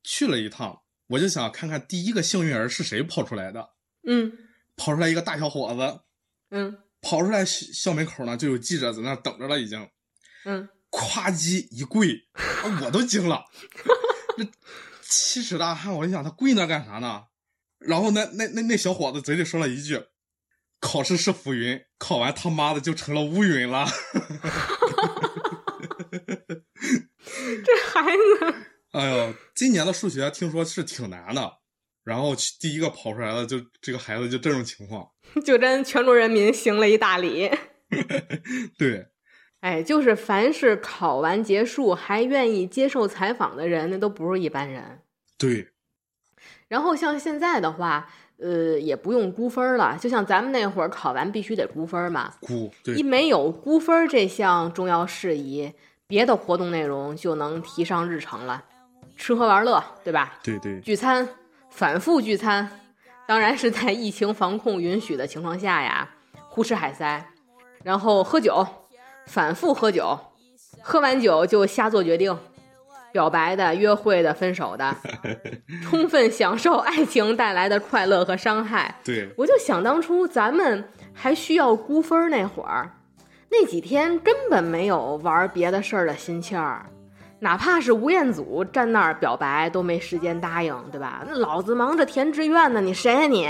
[0.03, 3.69] 去了一趟，我就想看看第一个幸运儿是谁跑出来的。”
[4.07, 4.31] 嗯
[4.77, 5.99] 跑出来一个大小伙子，
[6.51, 9.89] 嗯跑出来校校门口呢，就有记者在那等着了，已经。
[10.45, 12.23] 嗯，咵叽一跪，
[12.81, 13.43] 我都惊了。
[14.37, 14.47] 这
[15.01, 17.25] 七尺大汉，我就想他跪那干啥呢？
[17.77, 20.01] 然后那那那那小伙子嘴里说了一句
[20.79, 23.85] ：“考试是浮云，考完他妈的就成了乌云了。
[27.65, 28.55] 这孩子，”
[28.91, 31.57] 哎呦，今年的数学听说是挺难的，
[32.03, 35.07] 然后第一个跑出来的就这个孩子就这种情况。
[35.45, 37.51] 就跟全国人民行了一大礼。
[38.77, 39.07] 对，
[39.59, 45.01] 哎，就是凡是考完结束还愿意接受采访的人，那都不是一般人。
[45.37, 45.69] 对，
[46.67, 52.33] 然后像现在的话，呃，也不用估分了，就像咱们那会儿考完必须得估分嘛。
[52.41, 55.73] 估对一没有估分这项重要事宜，
[56.07, 58.65] 别的活动内容就能提上日程了，
[59.19, 60.39] 吃喝玩乐，对吧？
[60.41, 61.27] 对对聚餐，
[61.69, 62.67] 反复聚餐，
[63.27, 66.07] 当然是在疫情防控允许的情况下呀，
[66.47, 67.23] 胡吃海塞，
[67.83, 68.65] 然后喝酒，
[69.27, 70.17] 反复喝酒，
[70.81, 72.35] 喝完酒就瞎做决定，
[73.11, 74.95] 表白的、约会的、分手的，
[75.83, 78.95] 充分享受爱情带来的快乐和伤害。
[79.03, 82.89] 对，我就想当初咱们还需要估分儿那会儿，
[83.51, 86.85] 那几天根本没有玩别的事儿的心气儿，
[87.39, 91.23] 哪怕是吴彦祖站那儿表白都没时间答应，对吧？
[91.25, 93.47] 那老子忙着填志愿呢，你谁呀、你？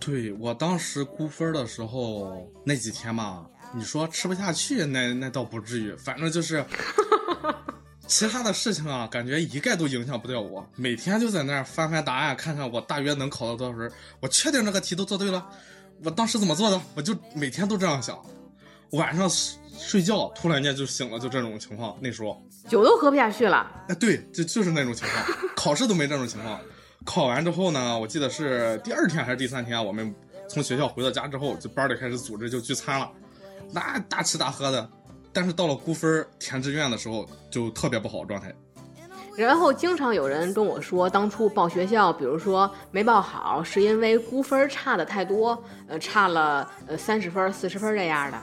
[0.00, 6.64] 对我当时估分的时候那几天嘛，你说吃不下去，那那倒不至于，反正就是
[8.08, 10.68] 其他的事情啊，感觉一概都影响不掉我。
[10.74, 13.90] 每天就在那儿翻翻答案，看看我大约能考到多少分。
[14.18, 15.46] 我确定这个题都做对了，
[16.04, 16.80] 我当时怎么做的？
[16.96, 18.18] 我就每天都这样想。
[18.90, 19.30] 晚上
[19.78, 21.96] 睡睡觉突然间就醒了，就这种情况。
[22.00, 23.70] 那时候，酒都喝不下去了。
[23.88, 25.38] 哎，对，就就是那种情况。
[25.56, 26.60] 考试都没这种情况。
[27.04, 30.14] 考完之后呢，我记得是第二天还是第三天，我们
[30.48, 33.10] 从学校回到家之后，就班里开始组织就聚餐了，
[33.72, 34.88] 那大吃大喝的。
[35.32, 38.54] 但是到了估分填志愿的时候，就特别不好状态。
[39.34, 48.38] 然后经常有人跟我说，当初报学校，比如说没报好，是因为估分差的太多，呃，差了呃三十分、四十分这样的。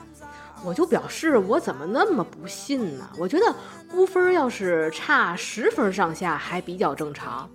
[0.64, 3.08] 我就表示我怎么那么不信呢？
[3.18, 3.54] 我觉得
[3.90, 7.48] 估分要是差十分上下还比较正常，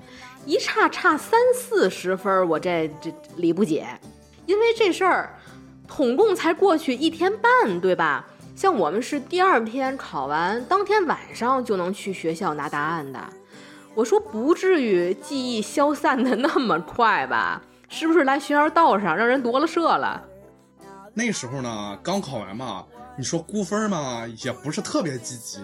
[0.46, 3.88] 一差差三四十分，我这这理不解。
[4.46, 5.36] 因为这事儿
[5.88, 8.26] 统共才过去一天半，对吧？
[8.56, 13.20] 像我们是第二天考完，当天晚上就能去学校拿答案的。
[13.94, 17.62] 我说不至于记忆消散的那么快吧？
[17.88, 20.24] 是不是来学校道上让人夺了舍了？
[21.14, 22.86] 那时候呢，刚考完嘛，
[23.18, 25.60] 你说估分嘛，也不是特别积极。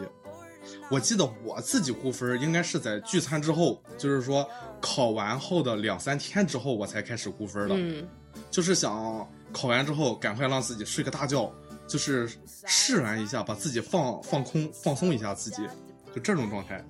[0.90, 4.48] 我记得我自己估分应该是在聚餐之后，就是说
[4.80, 7.76] 考完后的两三天之后，我才开始估分的。
[7.78, 8.08] 嗯，
[8.50, 11.52] 就是想考完之后赶快让自己睡个大觉，
[11.88, 12.30] 就是
[12.66, 15.68] 释然一下，把自己放放空、放松一下自己。
[16.14, 16.84] 就这种状态。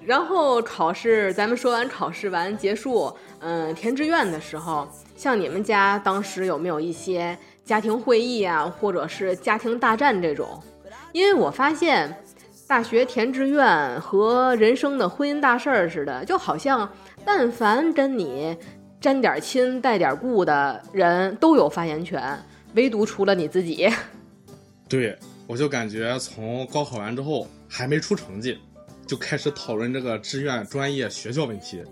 [0.00, 10.62] 然后考试，咱们说完考试完结束，嗯，填志愿的时候，像你们家当时有没有一些家庭会议啊，或者是家庭大战这种？
[11.12, 12.14] 因为我发现，
[12.66, 16.88] 大学填志愿和人生的婚姻大事儿似的，就好像
[17.24, 18.56] 但凡跟你
[19.00, 22.38] 沾点亲带点故的人都有发言权，
[22.74, 23.88] 唯独除了你自己。
[24.88, 28.58] 对，我就感觉从高考完之后还没出成绩。
[29.06, 31.82] 就开始讨论这个志愿、专业、学校问题，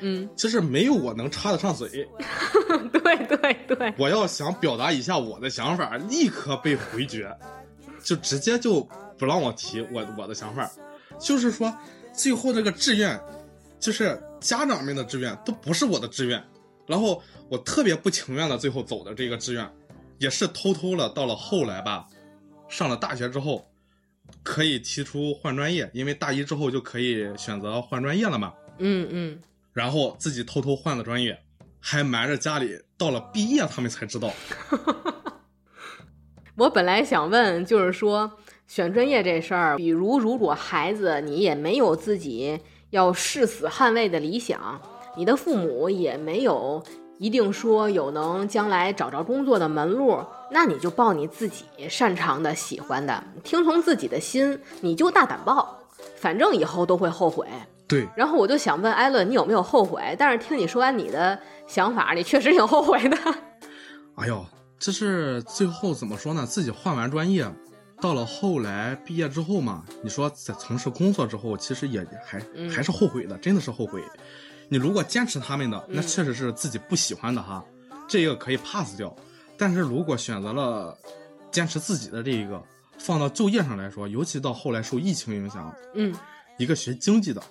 [0.00, 2.08] 嗯，其实没有我能插得上嘴。
[2.92, 7.30] 对对对，我要想表达一下我的想法，立刻被回绝，
[8.02, 8.80] 就直接就
[9.18, 10.70] 不让我提我我的想法。
[11.18, 11.72] 就是说，
[12.12, 13.20] 最后这个志愿，
[13.78, 16.42] 就是家长们的志愿，都不是我的志愿。
[16.86, 19.70] 然后我特别不情愿的最后走的这个志愿，
[20.18, 22.06] 也是偷偷的到了后来吧，
[22.68, 23.64] 上了大学之后。
[24.42, 28.52] 可以提出换专业，因为大一之后就可以选择换专业了嘛。
[28.78, 29.38] 嗯嗯。
[29.72, 31.38] 然后自己偷偷换了专业，
[31.80, 34.32] 还瞒着家里，到了毕业他们才知道。
[36.56, 38.30] 我本来想问，就是说
[38.68, 42.60] 选专业这事儿，比如如果孩子你也没有自己
[42.90, 44.80] 要誓死捍卫的理想，
[45.16, 46.84] 你的父母也没有。
[47.24, 55.78] 一定说有能将来找着工作的门路，那你就报你自己擅长的、喜欢的，听从自己的心，你就大胆报，
[56.16, 57.48] 反正以后都会后悔。
[57.88, 58.06] 对。
[58.14, 60.14] 然后我就想问艾伦，你有没有后悔？
[60.18, 63.16] 但是听你说完你的想法，你确实挺后悔的。
[64.16, 64.44] 哎呦，
[64.78, 66.44] 这是最后怎么说呢？
[66.44, 67.50] 自己换完专业，
[68.02, 74.02] 到了后来毕业之后嘛，你说在从事工作之后，其实也还还是后悔的，真的是后悔。
[74.68, 77.64] 你如果坚持他们的，那确实是自己不喜欢的哈，
[78.08, 79.14] 这个可以 pass 掉。
[79.56, 80.96] 但是如果选择了
[81.52, 82.60] 坚持自己的这一个，
[82.98, 86.14] 放到就业上来说，尤其到后来受疫情影响，嗯，
[86.58, 87.42] 一个学经济的，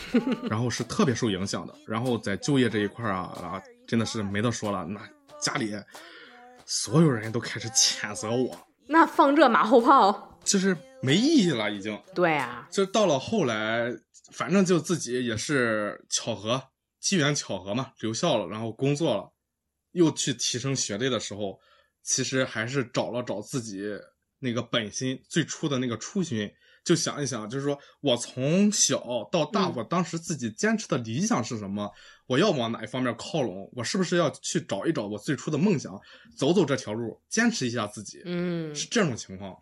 [0.48, 1.74] 然后是特别受影响的。
[1.86, 4.84] 然后在就业这一块啊，啊，真的是没得说了。
[4.86, 5.00] 那
[5.40, 5.74] 家里
[6.64, 8.56] 所有人都开始谴责我，
[8.86, 11.96] 那放这马后炮，就是没意义了，已经。
[12.14, 13.94] 对啊，就到了后来。
[14.32, 16.62] 反正就自己也是巧合，
[16.98, 19.32] 机缘巧合嘛，留校了，然后工作了，
[19.92, 21.60] 又去提升学历的时候，
[22.02, 23.82] 其实还是找了找自己
[24.38, 26.50] 那个本心，最初的那个初心，
[26.84, 31.90] 就想一想，就是说我从小到大，我当时自己坚持的理想是什么，
[32.26, 36.00] 我要往哪一方面靠拢，我是不是要去找一找我最初的梦想，
[36.36, 39.56] 走走这条路，坚持一下自己，嗯，是这种情况。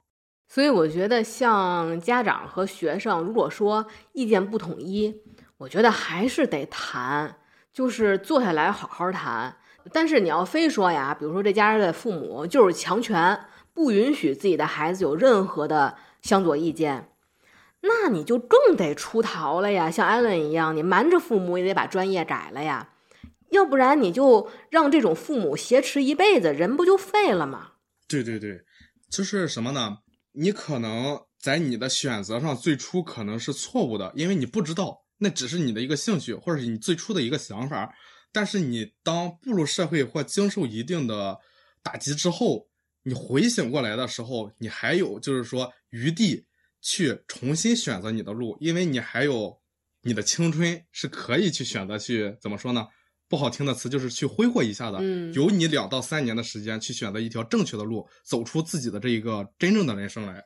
[0.53, 5.23] 所以我觉得，像家长和学生，如果说意见不统一，
[5.59, 7.37] 我觉得还是得谈，
[7.73, 9.57] 就是坐下来好好谈。
[9.93, 13.39] 但是你要非说呀，比如说这家人的父母就是强权，
[13.73, 17.13] 不允许自己的孩子有任何的向左意见，
[17.83, 19.89] 那你就更得出逃了呀。
[19.89, 22.89] 像艾伦一样，你瞒着父母也得把专业改了呀，
[23.51, 27.75] 要不然你就让这种父母挟持一辈子，人不就废了吗？
[28.09, 28.63] 对对对，
[29.09, 29.99] 就是什么呢？
[30.33, 37.93] 你可能在你的选择上最初可能是错误的，因为你不知道那只是你的一个兴趣，或者是你最初的一个想法。
[38.33, 41.37] 但是你当步入社会或经受一定的
[41.83, 42.69] 打击之后，
[43.03, 46.47] 你回醒过来的时候，你还有就是说余地
[46.81, 49.61] 去重新选择你的路，因为你还有
[50.03, 52.87] 你的青春是可以去选择去怎么说呢？
[53.31, 60.45] 不好听的词就是去挥霍一下的，嗯，有你两到三年的时间去选择一条正确的路，走出自己的这一个真正的人生来。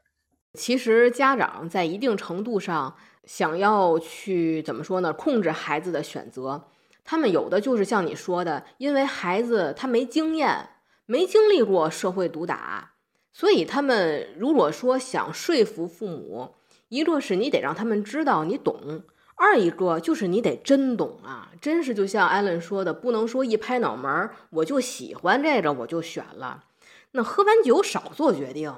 [0.53, 5.15] 其实家长在一定程度上想要去怎么说呢？
[5.15, 6.69] 控制孩子的选择，
[7.03, 10.69] 他们有的就是像你说的，因为孩子他没经验，
[11.07, 12.93] 没经历过社会毒打，
[13.33, 16.55] 所以他们如果说想说服父母，
[16.91, 19.05] 一个是你得让他们知道你懂。
[19.37, 26.65] 二一个就是你得真懂啊，真是就像艾伦说的，不能说一拍脑门儿我就喜欢这个我就选了。
[27.13, 28.75] 那喝完酒少做决定，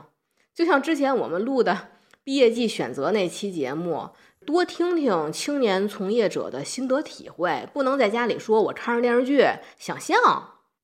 [0.54, 1.88] 就像之前我们录的
[2.24, 4.11] 毕业季选择那期节目，
[4.44, 9.44] 多听听青年从业者的心得体会，不能在家里说我看着电视剧
[9.78, 10.16] 想象，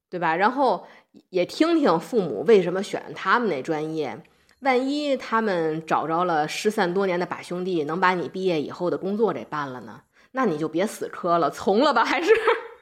[0.08, 0.36] 对吧？
[0.36, 0.86] 然后
[1.30, 4.22] 也听听父母为什么选他们那专业。
[4.62, 10.00] 万一他们找着了失散多年的把兄弟，能把你毕业以后的工作给办了呢？
[10.30, 12.30] 那你就别死磕了，从了吧，还是？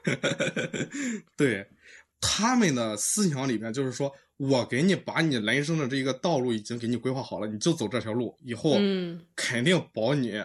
[1.36, 1.68] 对，
[2.20, 8.74] 他们的思想里面就是说，我给你把你人生的这一个道路已经给你规划好了，你就走这条路，以后
[9.34, 10.42] 肯定保你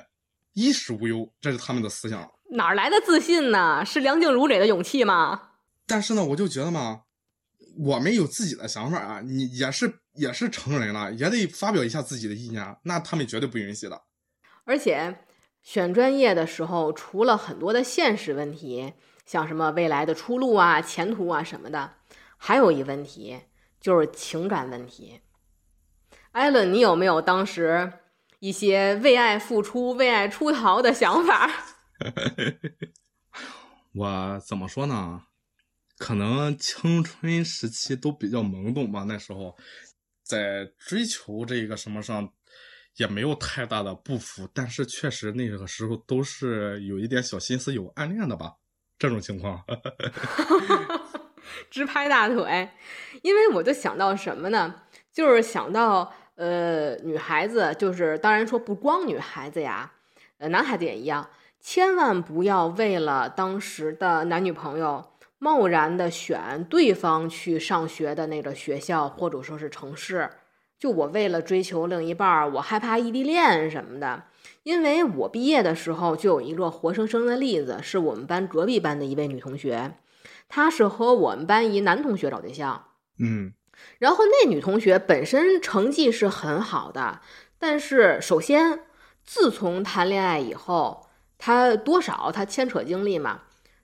[0.53, 2.31] 衣食无忧，这是他们的思想。
[2.51, 3.83] 哪来的自信呢？
[3.85, 5.49] 是梁静茹给的勇气吗？
[5.85, 7.01] 但是呢，我就觉得嘛。
[7.77, 14.01] 我们有自己的想法啊，你也是也是成人了，也得发表一下自己的意见，那他们绝对不允许的。
[14.63, 15.19] 而且
[15.61, 18.93] 选专业的时候，除了很多的现实问题，
[19.25, 21.95] 像什么未来的出路啊、前途啊什么的，
[22.37, 23.41] 还有一问题
[23.79, 25.21] 就是情感问题。
[26.31, 27.93] 艾伦，你有没有当时
[28.39, 31.49] 一些为爱付出、为爱出逃的想法？
[33.95, 35.23] 我怎么说呢？
[35.97, 39.55] 可能青春时期都比较懵懂吧，那时候
[40.23, 42.29] 在追求这个什么上
[42.97, 48.55] 也没有太大的不服，但是确实那个时候都是有一点小心思、有暗恋的吧，
[48.99, 49.63] 这种情况。
[51.69, 52.69] 直拍大腿，
[53.21, 54.83] 因为我就想到什么呢？
[55.13, 59.93] 就是想到呃，女孩子，就是当然说不光女孩子呀，
[60.39, 61.29] 呃，男孩子也一样，
[61.61, 65.11] 千万不要为了当时的男女朋友。
[65.37, 70.29] 贸然的选对方去上学的那个学校，或者说是城市，
[70.79, 74.23] 就我为了追求另一半，我害怕异地恋什么的。
[74.63, 79.97] 因为我毕业的时候就有一个活生生的例子，是我们班隔壁班的一位女同学，
[80.47, 82.85] 她是和我们班一男同学找对象，
[83.19, 83.53] 嗯，
[83.99, 87.21] 然后那女同学本身成绩是很好的，
[87.59, 88.79] 但是首先
[89.23, 91.07] 自从谈恋爱以后，
[91.37, 93.41] 她多少她牵扯经历嘛，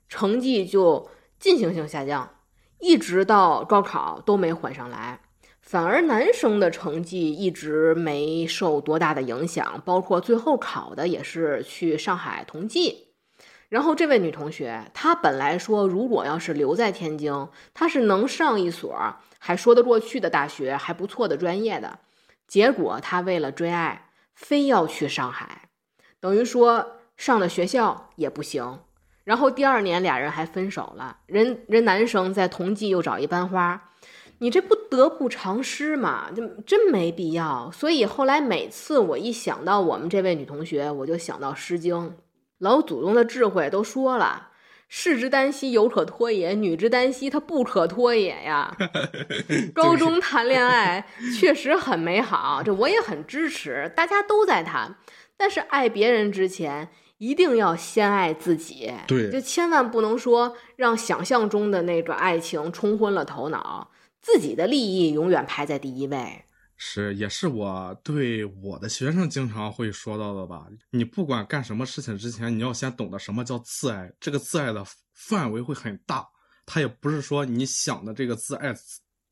[0.08, 1.10] 成绩就。
[1.42, 2.36] 进行性下降，
[2.78, 5.18] 一直到高考都没缓上来，
[5.60, 13.08] 反而男生的成绩一直没受多大的影响，包括最后考的也是去上海同济。
[13.68, 18.96] 然后这位女同学，她本来说如果要是留在天津，她是能上一所
[19.40, 21.98] 还说得过去的大学，还不错的专业的。
[22.46, 25.70] 结果她为了追爱，非要去上海，
[26.20, 28.78] 等于说上的学校也不行。
[29.24, 33.90] 然后第二年俩人还分手了，人人男生在同济又找一班花，
[34.38, 36.28] 你这不得不偿失嘛？
[36.34, 37.70] 就真没必要。
[37.70, 41.94] 所以后来每次我一想到我们这位女同学，我就想到《诗经》，
[42.58, 44.48] 老祖宗的智慧都说了
[44.90, 48.76] ：“士之耽兮，犹可脱也；女之耽兮，她不可脱也呀。
[49.72, 51.06] ”高中谈恋爱
[51.38, 54.96] 确实很美好，这我也很支持，大家都在谈。
[55.36, 56.88] 但是爱别人之前。
[57.22, 66.44] 一定要先爱自己，对，就千万不能说让想象中的那个爱情冲昏了头脑，自己的利益永远排在第一位。
[66.76, 70.66] 是，也是我对我的学生经常会说到的吧。
[70.90, 74.12] 你不管干什么事情之前，你要先懂得什么叫自爱。
[74.18, 76.26] 这个自爱的范围会很大，
[76.66, 78.74] 它也不是说你想的这个自爱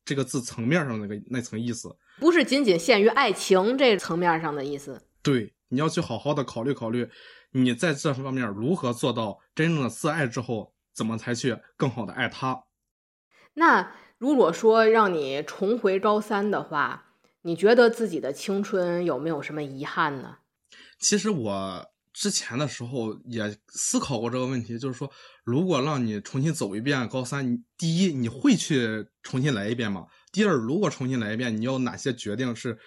[0.05, 4.97] 这个字层面上那个那层意思，不是仅仅限于爱情这层面上的意思。
[5.21, 7.05] 对，你要去好好的考虑考虑。
[7.51, 12.63] 你在这方面如何做到真正的自爱之后，怎么才去更好的爱他？
[13.55, 20.37] 那如果说让你重回高三的话，你觉得自己的青春有没有什么遗憾呢？
[20.99, 25.11] 其实我之前的时候也思考过这个问题，就是说，
[25.43, 30.05] 如果让你重新走一遍高三，第一，你会去重新来一遍吗？
[30.31, 32.77] 第二，如果重新来一遍，你有哪些决定是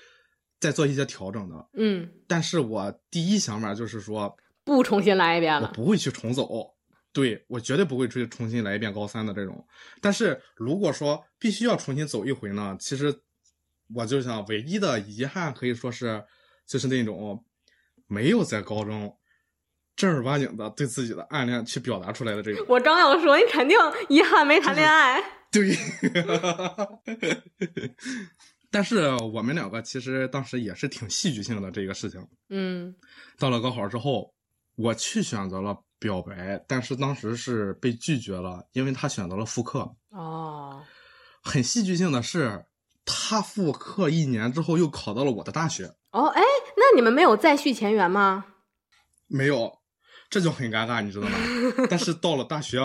[0.58, 1.68] 再做一些调整的？
[1.74, 4.34] 嗯，但是我第一想法就是说。
[4.64, 6.74] 不重新来一遍了，我不会去重走，
[7.12, 9.64] 对我绝对不会去重新来一遍高三的这种。
[10.00, 13.14] 但是如果说必须要重新走一回呢，其实
[13.94, 16.24] 我就想，唯一的遗憾可以说是，
[16.66, 17.44] 就是那种
[18.08, 19.16] 没有在高中
[19.94, 22.66] 正儿八经的对自己的暗恋去表达出来的这种。
[22.68, 25.22] 我刚要说，你肯定遗憾没谈恋爱。
[25.52, 25.76] 对，
[28.72, 32.26] 但是我们两个其实当时也是挺戏剧性的这个事情。
[32.48, 32.96] 嗯，
[33.38, 34.33] 到了高考之后。
[34.76, 39.94] 我去选择了表白，但是当时是被拒绝了，因为他选择了复课。
[40.10, 40.82] 哦，
[41.42, 42.66] 很戏剧性的是，
[43.04, 45.94] 他复课一年之后又考到了我的大学。
[46.10, 46.42] 哦，哎，
[46.76, 48.46] 那你们没有再续前缘吗？
[49.26, 49.78] 没有，
[50.28, 51.38] 这就很尴尬，你知道吗？
[51.88, 52.78] 但是到了大学，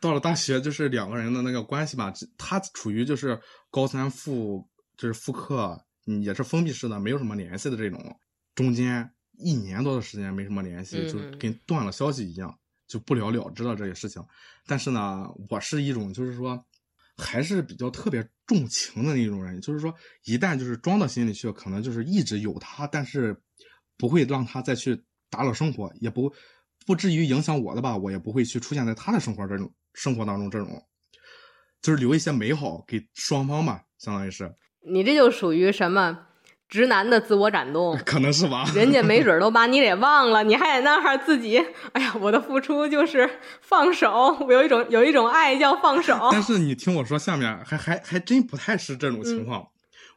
[0.00, 3.40] 到了大学就是两个人的那个关系吧，他处于就是
[3.70, 5.84] 高三复就是复课，
[6.22, 8.18] 也是封闭式的，没有什么联系的这种
[8.54, 9.12] 中间。
[9.42, 14.22] 一年多的时间没什么联系，就跟断了消息一样，就不了了之了这些事情。
[14.66, 16.64] 但是呢，我是一种就是说，
[17.16, 23.36] 还是比较特别重情的那种人，就是说，一旦就是装到心里去，可能就是一直有他，但是
[23.98, 26.32] 不会让他再去打扰生活，也不
[26.86, 30.86] 不至于影响我的吧，我也不会去出现在他的生活这种生活当中，这种
[31.80, 34.54] 就是留一些美好给双方吧，相当于是。
[34.84, 36.26] 你这就属于什么？
[36.72, 38.64] 直男的自我感动， 可能是吧。
[38.74, 41.62] 人家没准都把你给忘了，你还在那儿自己。
[41.92, 43.28] 哎呀，我的付出就是
[43.60, 46.18] 放手， 我有一种有一种爱叫放手。
[46.32, 49.68] 但是你听我说，下面还还还真不太是这种情况。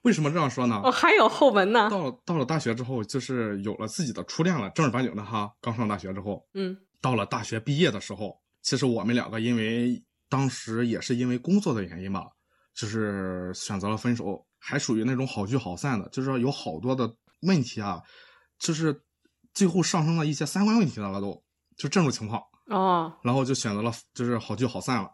[0.03, 0.79] 为什么这样说呢？
[0.81, 1.89] 哦，还有后文呢。
[1.91, 5.51] 到了到了大学之后，就是有了自己的初恋了，正儿八经的哈。
[5.59, 12.21] 刚上大学之后，嗯，到了大学毕业的时候，其实我们两个因为当时也是因为工作的原因吧，
[12.75, 18.01] 就是选择了分手，还属于那种好聚好散的，就是说有好多的问题啊，
[18.57, 18.99] 就是
[19.53, 21.43] 最后上升了一些三观问题的了，都
[21.77, 22.41] 就这种情况。
[22.65, 25.11] 哦，然后就选择了就是好聚好散了。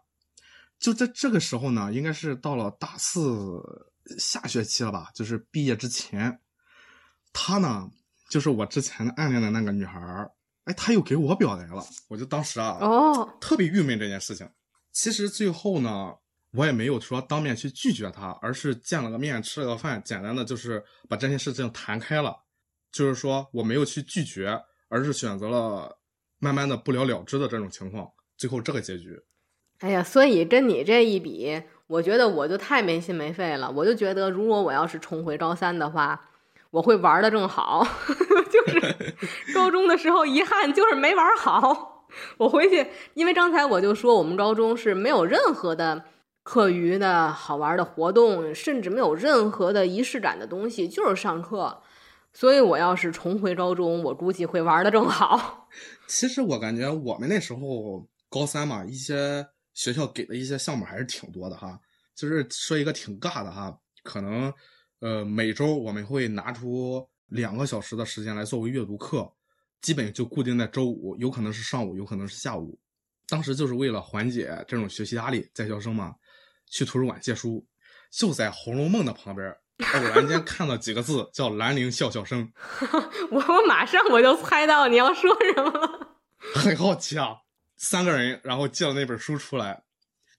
[0.78, 3.60] 就在这个时候呢，应该是到了大四
[4.18, 6.40] 下学期了吧，就是毕业之前，
[7.30, 7.90] 他呢，
[8.30, 10.32] 就是我之前暗恋的那个女孩儿，
[10.64, 14.48] 哎，他又给我表白了，我就当时啊，哦，特别郁闷这件事情。
[14.92, 16.14] 其实最后呢，
[16.54, 22.36] 我也没有说当面去拒绝他，而是见了个面，吃了个饭，简单的就是把这件事情谈开了。
[22.90, 25.98] 就是说我没有去拒绝，而是选择了
[26.38, 29.18] 慢慢的不了了之的这种情况，最后这个结局。
[29.78, 33.70] 哎呀，所以跟你这一比，我觉得我就太没心没肺了。
[33.70, 36.28] 我就觉得，如果我要是重回高三的话，
[36.70, 37.82] 我会玩的更好。
[38.52, 39.14] 就是
[39.54, 42.06] 高中的时候，遗憾就是没玩好。
[42.36, 46.04] 我回去，因为刚才我就说，我们高中是没有任何的
[46.42, 51.82] 课余的好玩的活动，甚至没有任何的仪式感的东西，就是上课。
[52.32, 55.68] 所以我要是重回高中，我估计会玩的正好。
[56.08, 59.46] 其实我感觉我们那时候高三嘛，一些。
[59.74, 61.80] 学校给的一些项目还是挺多的哈，
[62.14, 64.52] 就是说一个挺尬的哈，可能
[65.00, 69.32] 呃每周我们会拿出两个小时的时间来作为阅读课，
[69.80, 72.78] 基本就固定在周五，有可能是上午，有可能是下午。
[73.26, 76.14] 当时就是为了缓解这种学习压力，在校生嘛，
[76.72, 77.66] 去图书馆借书，
[78.10, 79.46] 就在《红楼梦》的旁边，
[79.94, 82.50] 偶然间看到几个字叫“兰陵笑笑生
[83.30, 86.16] ”，我我马上我就猜到你要说什么了，
[86.54, 87.36] 很好奇啊。
[87.76, 89.82] 三个人，然后借了那本书出来，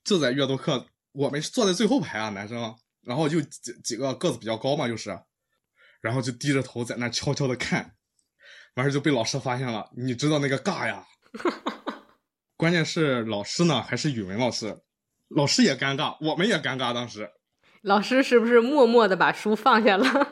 [0.03, 5.15] 就在阅读课，我们是坐在最后排啊，男生，然后就几几个个子比较高嘛，就是，
[6.01, 7.93] 然后就低着头在那悄悄的看，
[8.75, 11.05] 完事就被老师发现了，你知道那个尬呀？
[12.57, 14.79] 关键是老师呢，还是语文老师，
[15.35, 17.29] 老师也尴尬，我们也尴尬，当时，
[17.81, 20.27] 老师是不是默默的把书放下了？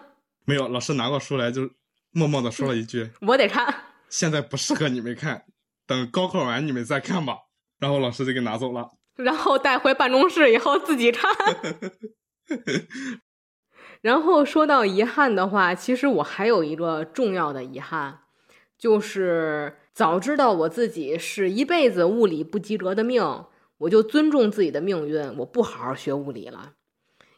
[0.46, 1.70] 没有，老师拿过书来就
[2.12, 3.74] 默默的说了一句：“我得看。”
[4.10, 5.46] 现在不适合你们看。
[5.88, 7.38] 等高考完你们再看吧，
[7.80, 11.30] 然后老师就给拿走了，然后带回办公室以后自己看。
[14.02, 18.20] 然后说到遗憾的话，其实我还有一个重要的遗憾，
[18.78, 23.22] 就是早知道我自己是一辈子物理不及格的命，
[23.82, 26.74] 我就尊重自己的命运，我不好好学物理了。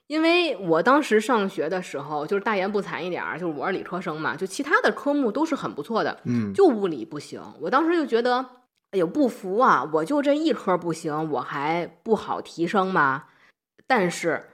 [0.07, 7.41] 因为我当时上学的时候，就是大言不惭一点儿，就是我是理科生嘛，就其他的科目都是很不错的，嗯，就物理不行。
[7.61, 8.45] 我当时就觉得，
[8.91, 9.89] 哎呦不服啊！
[9.93, 13.25] 我就这一科不行，我还不好提升吗？
[13.87, 14.49] 但是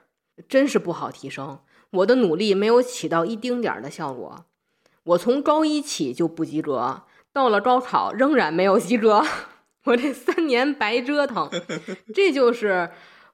[0.47, 1.59] 真是不好提升，
[1.89, 4.45] 我的努力没有起到一丁点儿的效果。
[5.03, 7.01] 我从高一起就不及格，
[7.33, 9.23] 到了高考仍然没有及格，
[9.85, 11.49] 我这三年白折腾，
[12.13, 12.89] 这就是。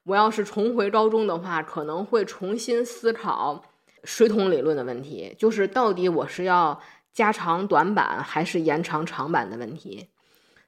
[0.06, 3.64] 我要是重回高中的话，可能会重新思考
[4.04, 6.80] 水桶理论的问题，就是到底我是要
[7.12, 10.10] 加长短板还是延长长板的问题。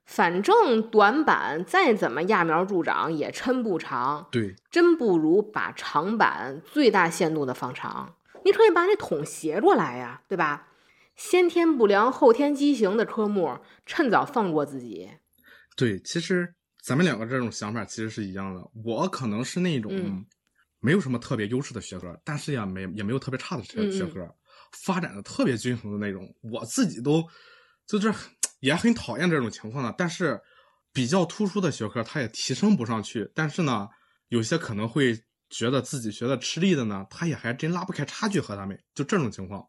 [0.05, 8.16] 反正短板再怎么揠苗助长也抻不长，对，真不如把长板最大限度的放长。
[8.45, 10.66] 你可以把那桶斜过来呀，对吧？
[11.14, 15.11] 先天不良后天畸形的科目，趁早放过自己。
[15.79, 16.53] 对，其实。
[16.81, 18.62] 咱们两个这种想法其实是一样的。
[18.85, 20.24] 我可能是那种
[20.79, 24.26] 没有什么特别优势的学科，但是也没也没有特别差的学学科，
[24.72, 26.33] 发展的特别均衡的那种。
[26.41, 27.22] 我自己都
[27.87, 28.14] 就是
[28.61, 29.95] 也很讨厌这种情况的。
[29.99, 30.41] 但是
[30.93, 33.31] 比较突出的学科，它也提升不上去。
[33.35, 33.87] 但是呢，
[34.29, 35.20] 有些可能会
[35.51, 39.68] 觉得自己学的吃力的呢，他也还真拉不开差距和他们，就这种情况。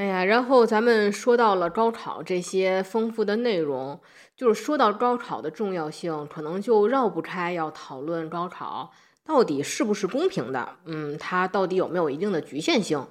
[0.00, 4.00] 哎呀，然后咱们说到了高考这些丰富的内容，
[4.34, 8.92] 就是说到高考的重要性，可能就绕不开要讨论高考
[9.26, 10.76] 到底是不是公平的。
[10.86, 13.08] 嗯，它到底有没有一定的局限性？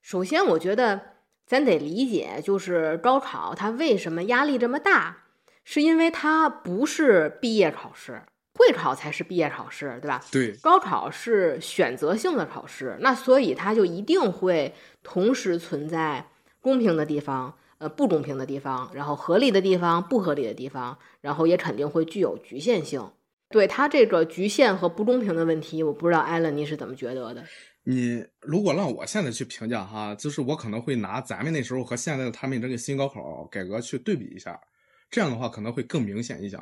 [0.00, 1.02] 首先，我觉得
[1.44, 5.24] 咱得理解，就是高考它为什么压力这么大，
[5.64, 8.22] 是因为它不是毕业考试。
[8.56, 10.20] 会考才是毕业考试，对吧？
[10.32, 16.26] 对，高考是选择性的考试，那所以它就一定会同时存在
[16.60, 23.12] 公平的地方，呃，不公平的地方，然后合理的地方，不合理的地方，然后也肯定会具有局限性。
[23.50, 27.44] 对它这个局限和不公平的问题，我不知道艾伦你是怎么觉得的？
[27.84, 34.60] 你如果让我现在去评价哈，就是我可能会拿咱们那时候和现在的他们这个新高考改革去对比一下，
[35.08, 36.58] 这样的话可能会更明显一些。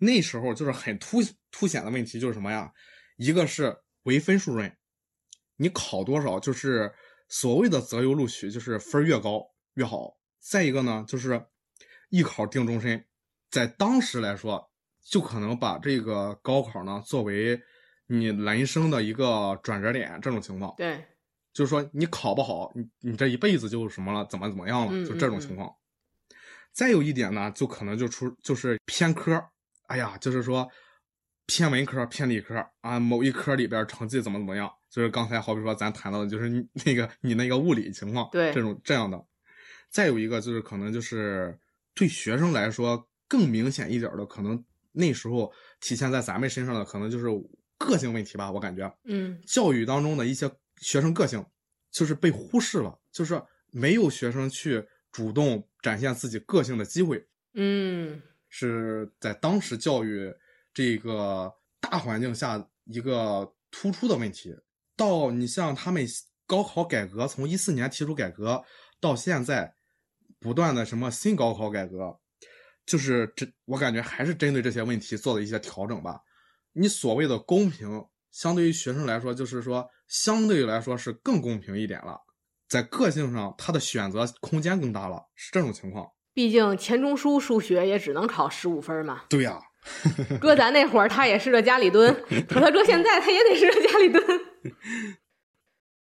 [0.00, 1.18] 那时候就是很突
[1.52, 2.72] 凸显的问题就是什么呀？
[3.16, 4.74] 一个是唯分数论，
[5.56, 6.92] 你考多少就是
[7.28, 10.18] 所谓的择优录取，就是分儿越高越好。
[10.40, 11.46] 再一个呢，就是
[12.08, 13.04] 艺考定终身，
[13.50, 14.70] 在当时来说，
[15.02, 17.60] 就可能把这个高考呢作为
[18.06, 20.74] 你人生的一个转折点，这种情况。
[20.78, 21.04] 对，
[21.52, 25.70] 就是说你考不好，你你这一辈子就什么了，怎么怎么样了，嗯就这种情况。
[26.72, 29.44] 再有一点呢，就可能就出就是偏科，
[29.90, 30.70] 哎呀，就是说
[31.46, 39.20] 偏文科、偏理科啊，某一科里边成绩怎么怎么样，就是刚才好比说咱谈到的，就是你那个你那个物理情况，对这种这样的。
[39.90, 41.58] 再有一个就是可能就是
[41.92, 47.26] 对学生来说更明显一点的，可能那时候体现在咱们身上的，可能就是
[47.76, 48.88] 个性问题吧，我感觉。
[49.04, 51.44] 嗯教育当中的一些学生个性，
[51.90, 60.30] 就是被忽视了，就是没有学生去主动展现自己个性的机会，嗯是在当时教育
[60.74, 64.54] 这个大环境下一个突出的问题。
[64.94, 66.06] 到你像他们
[66.46, 68.62] 高考改革，从一四年提出改革
[69.00, 69.74] 到现在，
[70.38, 72.20] 不断的什么新高考改革，
[72.84, 76.20] 就是这我感觉还是针对这些问题做的一些调整吧。
[76.72, 82.20] 你所谓的公平，相对于学生来说，就是说相对来说是更公平一点了，
[82.68, 86.10] 在个性上他的选择空间更大了，是这种情况。
[86.40, 89.24] 毕竟钱钟书数学也只能考十五分嘛。
[89.28, 89.60] 对呀、
[90.40, 92.10] 搁咱那会儿，他也是个家里蹲；
[92.48, 94.40] 可他搁现在，他也得是个家里蹲。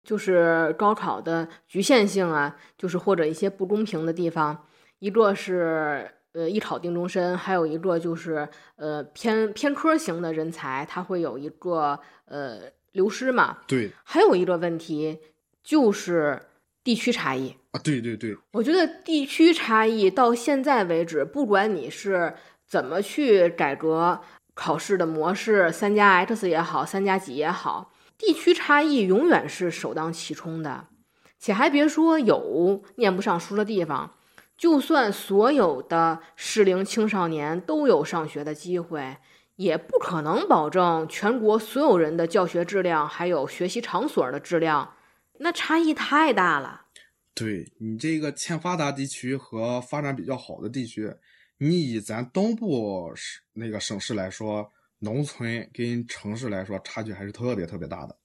[0.03, 4.63] 就是高考的局限性啊，就是或者一些不公平的地方，
[4.99, 12.59] 一个是呃一考定终身，还有一个就是呃偏偏科型的人才，他会有一个呃
[12.91, 13.57] 流失嘛。
[13.65, 15.17] 对还有一个问题
[15.63, 16.39] 就是
[16.87, 17.53] 地区差异。
[17.71, 22.33] 啊，对对对，我觉得地区差异到现在为止，不管你是
[22.65, 24.21] 怎么去改革
[24.53, 30.85] 考试的模式，三加 X 也好，三加几也好，地区差异永远是首当其冲的。
[31.37, 34.13] 且还别说有念不上书的地方，
[34.57, 39.17] 就算所有的适龄青少年都有上学的机会，
[39.57, 44.93] 也不可能保证全国所有人的教学质量还有学习场所的质量，
[45.39, 46.85] 那差异太大了。
[47.33, 51.13] 对你这个欠发达地区和发展比较好的地区，
[51.59, 58.17] 你以咱东部市那个省市来说，农村跟城市来说差距还是特别特别大的。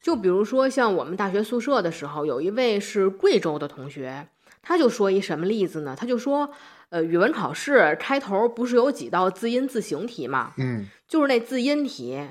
[0.00, 4.28] 就比如说，像我们大学宿舍的时候，有一位是贵州的同学，
[4.62, 5.96] 他就说一什么例子呢？
[5.98, 6.50] 他就说，
[6.90, 12.22] 呃，语文考试开头不是有几道字音字形题嘛，嗯，就是那字音题，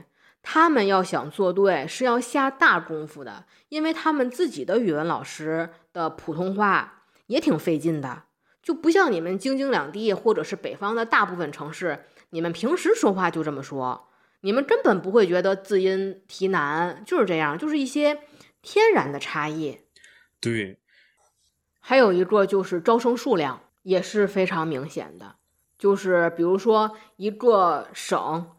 [0.47, 8.25] 他们要想做对是要下大功夫的，因为他们自己的语文老师的普通话也挺费劲的，
[8.61, 14.07] 就不像你们京津两地或者是北方的大部分城市，你们平时说话就这么说。
[14.41, 18.19] 你们根本不会觉得字音题难，就是这样，就是一些
[18.61, 19.79] 天然的差异。
[20.39, 20.77] 对，
[21.79, 25.37] 还有一个就是招生数量也是非常明显的，
[25.79, 28.51] 就是比如说一个省，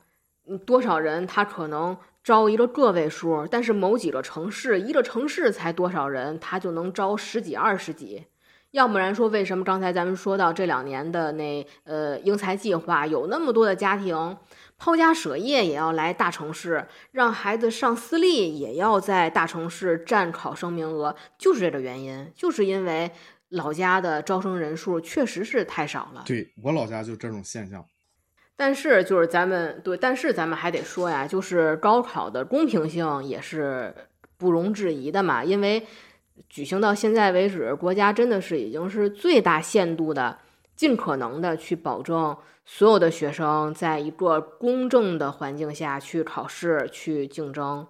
[0.65, 8.27] 多少人，他可能招一个个位数，但是某几个城市，一个城市才多少人，他就能招十几、二十几。
[8.73, 14.37] 要不然说，为什么刚才咱们说到这两年的那呃英才计划，有那么多的家庭
[14.77, 23.11] 抛家舍业也要来大城市，让孩子上私立也要在大城市占考生名额，就是这个原因，就是因为
[23.51, 26.25] 老家的招生人数确实是太少了。
[26.27, 27.83] 对我老家就这种现象。
[28.59, 33.95] 但是就是咱们对，但是咱们还得说呀，就是高考的公平性也是
[34.39, 35.87] 不容置疑的嘛，因为
[36.49, 40.39] 举行到现在为止，国家真的是已经是最大限度的、
[40.75, 42.35] 尽可能的去保证
[42.65, 47.87] 所有的学生在一个公正的环境下去考试、去竞争，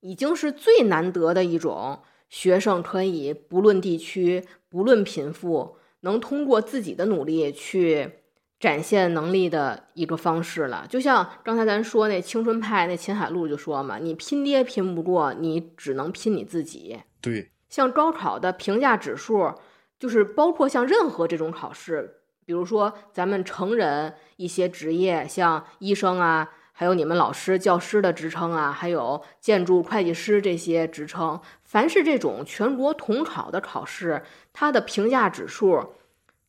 [0.00, 8.20] 已经是最难得的一种学生可以不论地区、不论贫富，能通过自己的努力去。
[8.64, 16.98] 展现能力的一个方式了，就像刚才咱说那青春派那秦海璐就说嘛，你拼爹拼不过，你只能拼你自己。
[17.20, 19.52] 对，像高考的评价指数，
[19.98, 34.22] 就是包括像任何这种考试，比如说咱们成人一些职业，像医生啊，还有你们老师、教师的职称啊，还有建筑、会计师这些职称，凡是这种全国统考的考试，
[34.54, 35.96] 它的评价指数。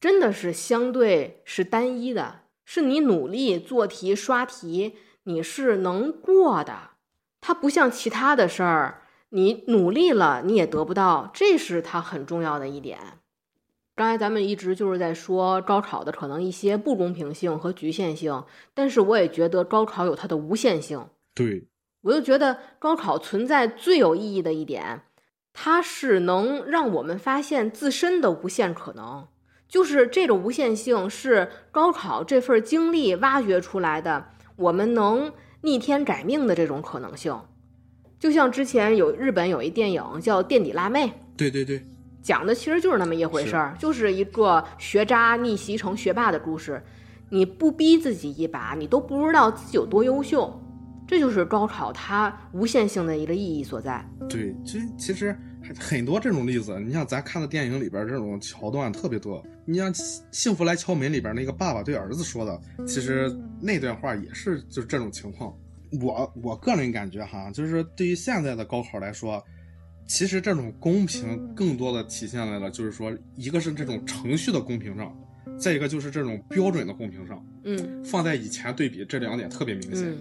[0.06, 4.94] 真的是相对是单一的，是你努力做题、刷题，
[5.24, 6.92] 你是能过的。
[7.42, 13.00] 它不像其他的事儿，你努力了你也得不到，这是它很重要的一点。
[13.96, 18.44] 刚才咱们一直就是在说高考的可能一些不公平性和局限性，
[18.76, 21.08] 但是我也觉得高考有它的无限性。
[21.34, 21.68] 对，
[22.04, 25.02] 我就觉得高考存在最有意义的一点，
[25.52, 29.28] 它是能让我们发现自身的无限可能。
[29.76, 37.38] 就是这种无限性是高考这份经历挖掘出来的，我们能逆天改命的这种可能性。
[38.18, 41.86] 就像之前有日本有一电影叫《垫底辣妹》，对对对，
[42.22, 46.82] 讲的其实就是那么一回事儿，就是一个学渣逆袭成学霸的故事。
[47.30, 50.58] 你不逼自己一把，你都不知道自己有多优秀。
[51.06, 54.10] 这就是高考它无限性的一个意义所在。
[54.30, 55.38] 对，其实其实
[55.80, 59.46] 很多这种例子，你像咱看的电影里边这种桥段特别多。
[59.66, 59.94] 你像
[60.32, 65.54] 《幸福来敲门》里边那个爸爸对儿子说的，其实那段话也是就是这种情况。
[66.02, 69.44] 我我个人感觉哈，就是对于现在的高考来说，
[70.08, 75.16] 其实这种公平更多的体现在了，就是说一个是这种程序的公平上，
[75.58, 77.46] 再一个就是这种标准的公平上。
[77.64, 80.14] 嗯，放在以前对比，这两点特别明显。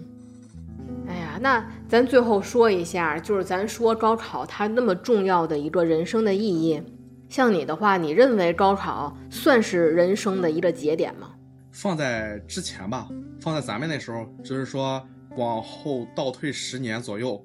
[1.07, 6.81] 哎呀，那咱最后说一下，就是咱说高考它那么重要的一个人生的意义。
[7.29, 11.31] 像你的话，你认为高考算是人生的一个节点吗？
[11.71, 13.09] 放在之前吧，
[13.41, 15.05] 放在咱们那时候，就是说
[15.35, 17.43] 往后倒退十年左右，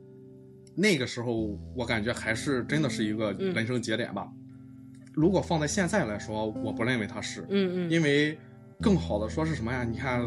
[0.76, 4.28] 那个时候我感觉还是真的是一个人生节点吧。
[5.12, 8.38] 如果放在现在来说，我不认为它是，嗯嗯，因为
[8.80, 9.82] 更好的说是什么呀？
[9.82, 10.22] 你看，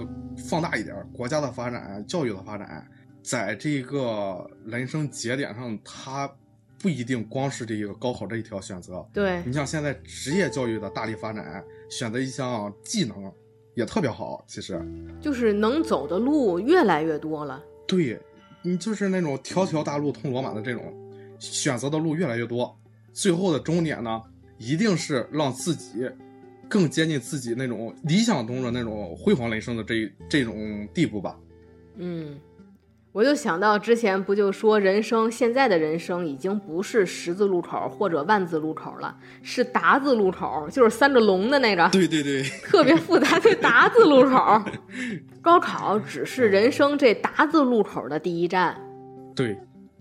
[0.49, 2.85] 放大一点，国家的发展，教育的发展。
[3.23, 6.29] 在这个人生节点上，他
[6.77, 9.03] 不一定光是这一个高考这一条选择。
[9.13, 13.31] 对你像现在职业教育的大力发展，选择一项技能
[13.75, 14.43] 也特别好。
[14.45, 14.85] 其实
[15.21, 17.63] 就是能走的路越来越多了。
[17.87, 18.19] 对，
[18.61, 20.93] 你就是那种条条大路通罗马的这种
[21.39, 22.77] 选择的路越来越多，
[23.13, 24.21] 最后的终点呢，
[24.57, 26.09] 一定是让自己
[26.67, 31.39] 更接近自己那种理想中的那种辉煌人生的这这种地步吧。
[31.95, 32.37] 嗯。
[33.13, 41.87] 我就想到之前不就说人生现在的人生已经不是十字路口或者万字路口了，是达字路口，就是三个龙的那个。
[41.89, 44.59] 对对对， 特别复杂的达字路口。
[45.43, 48.75] 高考只是人生这达字路口的第一站。
[49.35, 49.55] 对，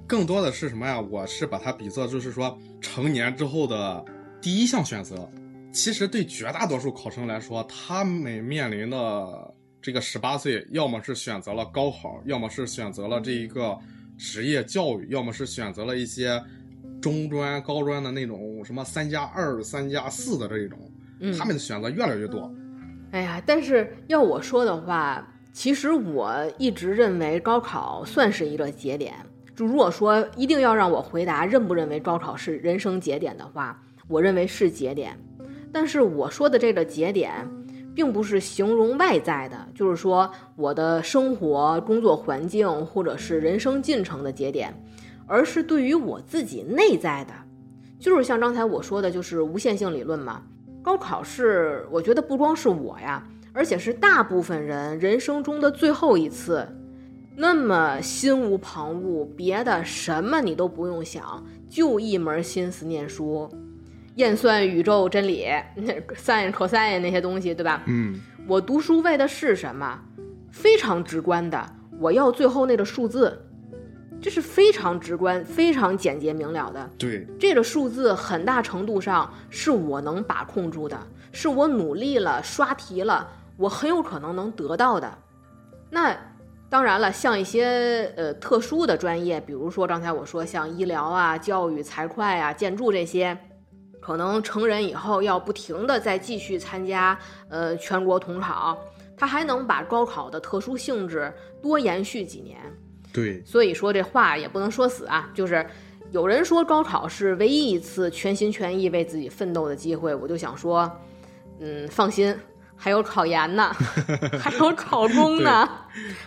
[0.06, 0.98] 更多的是什么呀？
[0.98, 4.02] 我是把它比作就是说成年之后的
[4.40, 5.28] 第一项选择。
[5.70, 9.54] 其实对绝大多数考生来说，他们面临的。
[9.82, 13.76] 这个十八岁，要么是选择了高考，要么是选择了这一个
[14.16, 16.40] 职业教育，要么是选择了一些
[17.00, 20.78] 中专、高专的那种什么三加二、三加四的这一种，
[21.36, 22.48] 他们的选择越来越多。
[23.10, 29.12] 哎呀，但是要我说的话，其实我一直认为高考算是一个节点。
[29.56, 35.18] 就如果说一定要让我回答认不认为高考是人生节点的话，我认为是节点。
[35.72, 37.32] 但是我说的这个节点。
[37.94, 44.72] 并不是形容外在的，就是说我的生活、工作环境或者是人生进程的节点，
[45.26, 47.32] 而是对于我自己内在的，
[47.98, 50.42] 就是像刚才我说的，就是无限性理论嘛。
[50.82, 53.22] 高考是，我觉得不光是我呀，
[53.52, 56.66] 而且是大部分人人生中的最后一次，
[57.36, 63.48] 那么心无旁骛，别的什么你都不用想，就一门心思念书。
[64.16, 67.82] 验算宇宙真理，那 sin、cos 那些东西，对吧？
[67.86, 69.98] 嗯，我读书为的是什么？
[70.50, 71.66] 非常直观的，
[71.98, 73.42] 我要最后那个数字，
[74.20, 76.90] 这是非常直观、非常简洁明了的。
[76.98, 80.98] 对，这个数字很大程度上是我能把控住的，
[81.32, 85.10] 是我努力了、刷题了，我很有可能能得到的。
[85.88, 86.14] 那
[86.68, 93.38] 当然了，像一些呃特殊的专业，比如说刚才我说像医疗啊、教育、财会啊、建筑这些。
[94.02, 97.16] 可能成人以后要不停的再继续参加，
[97.48, 98.76] 呃，全国统考，
[99.16, 101.32] 他还能把高考的特殊性质
[101.62, 102.58] 多延续几年。
[103.12, 105.64] 对，所以说这话也不能说死啊，就是
[106.10, 110.90] 有人说高考是唯一一次全心全意为自己奋斗的机会，我就想说，
[111.60, 112.36] 嗯，放心，
[112.74, 113.72] 还有考研呢，
[114.42, 115.68] 还有考公呢，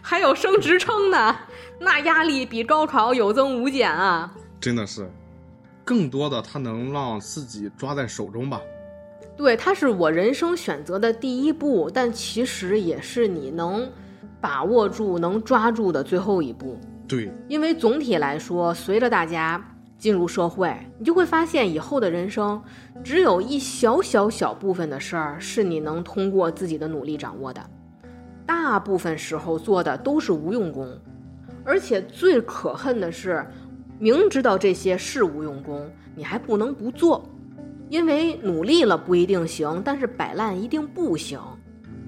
[0.01, 1.36] 还有升职称呢，
[1.80, 5.11] 那压力比高考有增无减啊，真的是。
[5.86, 8.60] 更多的，他能让自己抓在手中吧？
[9.38, 13.88] 对，它是我人生选择的第一步，但其实也是你能
[14.42, 16.80] 把握住、能抓住的最后一步。
[17.08, 19.64] 对，因为总体来说，随着大家
[19.98, 22.60] 进入社会，你就会发现，以后的人生
[23.04, 27.62] 只有一小小小部分的事儿是你能通过自己的努力掌握的，
[28.46, 30.98] 大部分时候做的都是无用功，
[31.64, 33.46] 而且最可恨的是。
[34.00, 37.28] 明知道这些是无用功，你还不能不做，
[37.89, 41.39] 因为努力了不一定行，但是摆烂一定不行。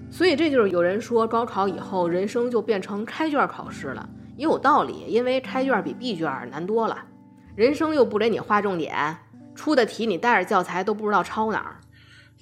[0.10, 6.98] 所以这就是有人说高考以后人生就变成开卷考试了，也有道理，因为开卷比闭卷难多了，
[7.56, 9.18] 人生又不给你划重点，
[9.56, 11.80] 出的题你带着教材都不知道抄哪儿。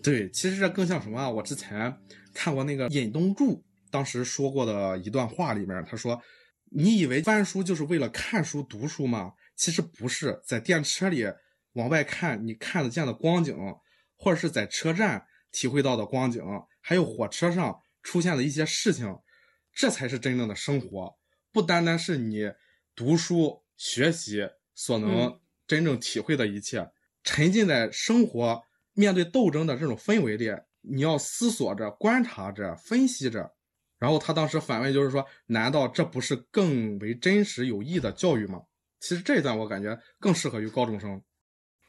[0.03, 1.29] 对，其实这更像什么啊？
[1.29, 1.95] 我之前
[2.33, 6.19] 看过那个尹东柱当时说过的一段话，里面他说
[6.77, 9.33] ：“你以为翻书就是为了看书读书吗？
[9.55, 11.25] 其实不是，在电车里
[11.73, 13.55] 往外看，你看得见的光景，
[14.17, 16.43] 或者是在车站体会到的光景，
[16.81, 19.17] 还有火车上出现的一些事情，
[19.73, 21.15] 这才是真正的生活，
[21.53, 22.51] 不单单是你
[22.93, 26.91] 读书学习所能真正体会的一切。
[27.23, 28.63] 沉浸在生活。”
[28.97, 30.49] 面对斗争的这种氛围里，
[30.79, 33.53] 你要思索着、观察着、分析着，
[33.97, 38.61] 然后他当时反问，就是说，难道这不是更为真实有益的教育吗？
[38.99, 41.21] 其实这一段我感觉更适合于高中生。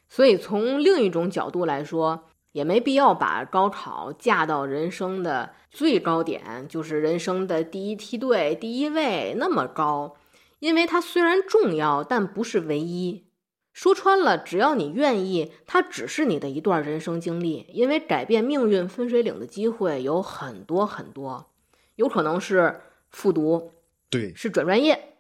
[0.09, 10.17] 所以从另一种角度来说，也没必要把高考架到人生的最高点，就是人生的第一梯队、第一位那么高，
[10.61, 13.27] 因为它虽然重要，但不是唯一。
[13.73, 17.67] 说穿了，只要你愿意，它只是你的一段人生经历。
[17.75, 21.51] 因为改变命运分水岭的机会有很多很多，
[21.97, 22.81] 有可能是
[23.11, 23.73] 复读，
[24.09, 25.17] 对，是转专业，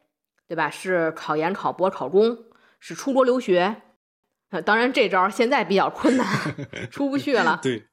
[0.47, 0.70] 对吧？
[0.70, 2.39] 是考研、考博、考公，
[2.79, 3.83] 是出国留学。
[4.64, 6.27] 当然，这招现在比较困难，
[6.91, 7.59] 出不去了。
[7.64, 7.87] 对，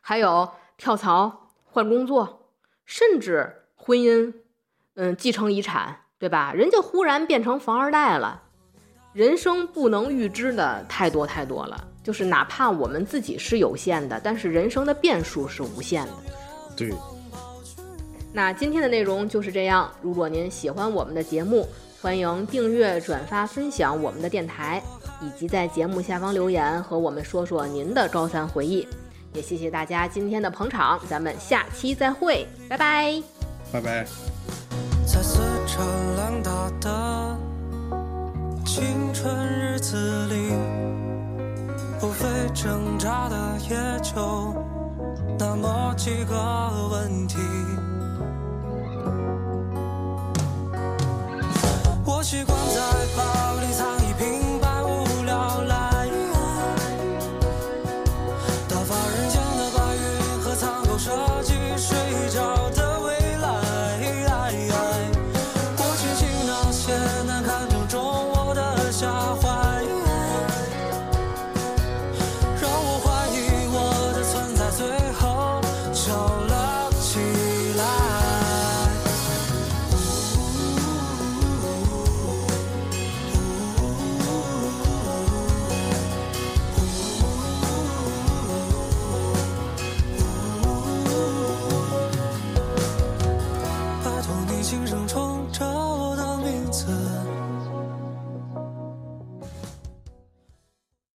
[0.00, 2.52] 还有跳槽、换工作，
[2.84, 4.32] 甚至婚姻，
[4.94, 6.52] 嗯，继承遗产，对吧？
[6.52, 8.42] 人家忽然变成房二代了。
[9.12, 16.12] 人生不能预知的太多太多了，就是哪怕我们自己是有限的，但是人生的变数是无限的。
[16.76, 16.92] 对。
[18.34, 19.90] 那今天的内容就是这样。
[20.00, 21.68] 如果您喜欢我们的节目，
[22.00, 24.82] 欢迎订阅、转发、分享我们的电台，
[25.20, 28.88] 以及在节目下方留言和我们说说您的高三回忆。
[29.34, 33.22] 也谢谢大家今天的捧场，咱们下期再会，拜拜。
[33.70, 34.06] 拜拜。
[38.64, 40.54] 青春日子里，
[42.00, 43.36] 无非挣扎的
[43.68, 44.54] 也就
[45.38, 47.36] 那么几个问题。
[52.04, 52.80] 我习惯在
[53.16, 54.01] 包里藏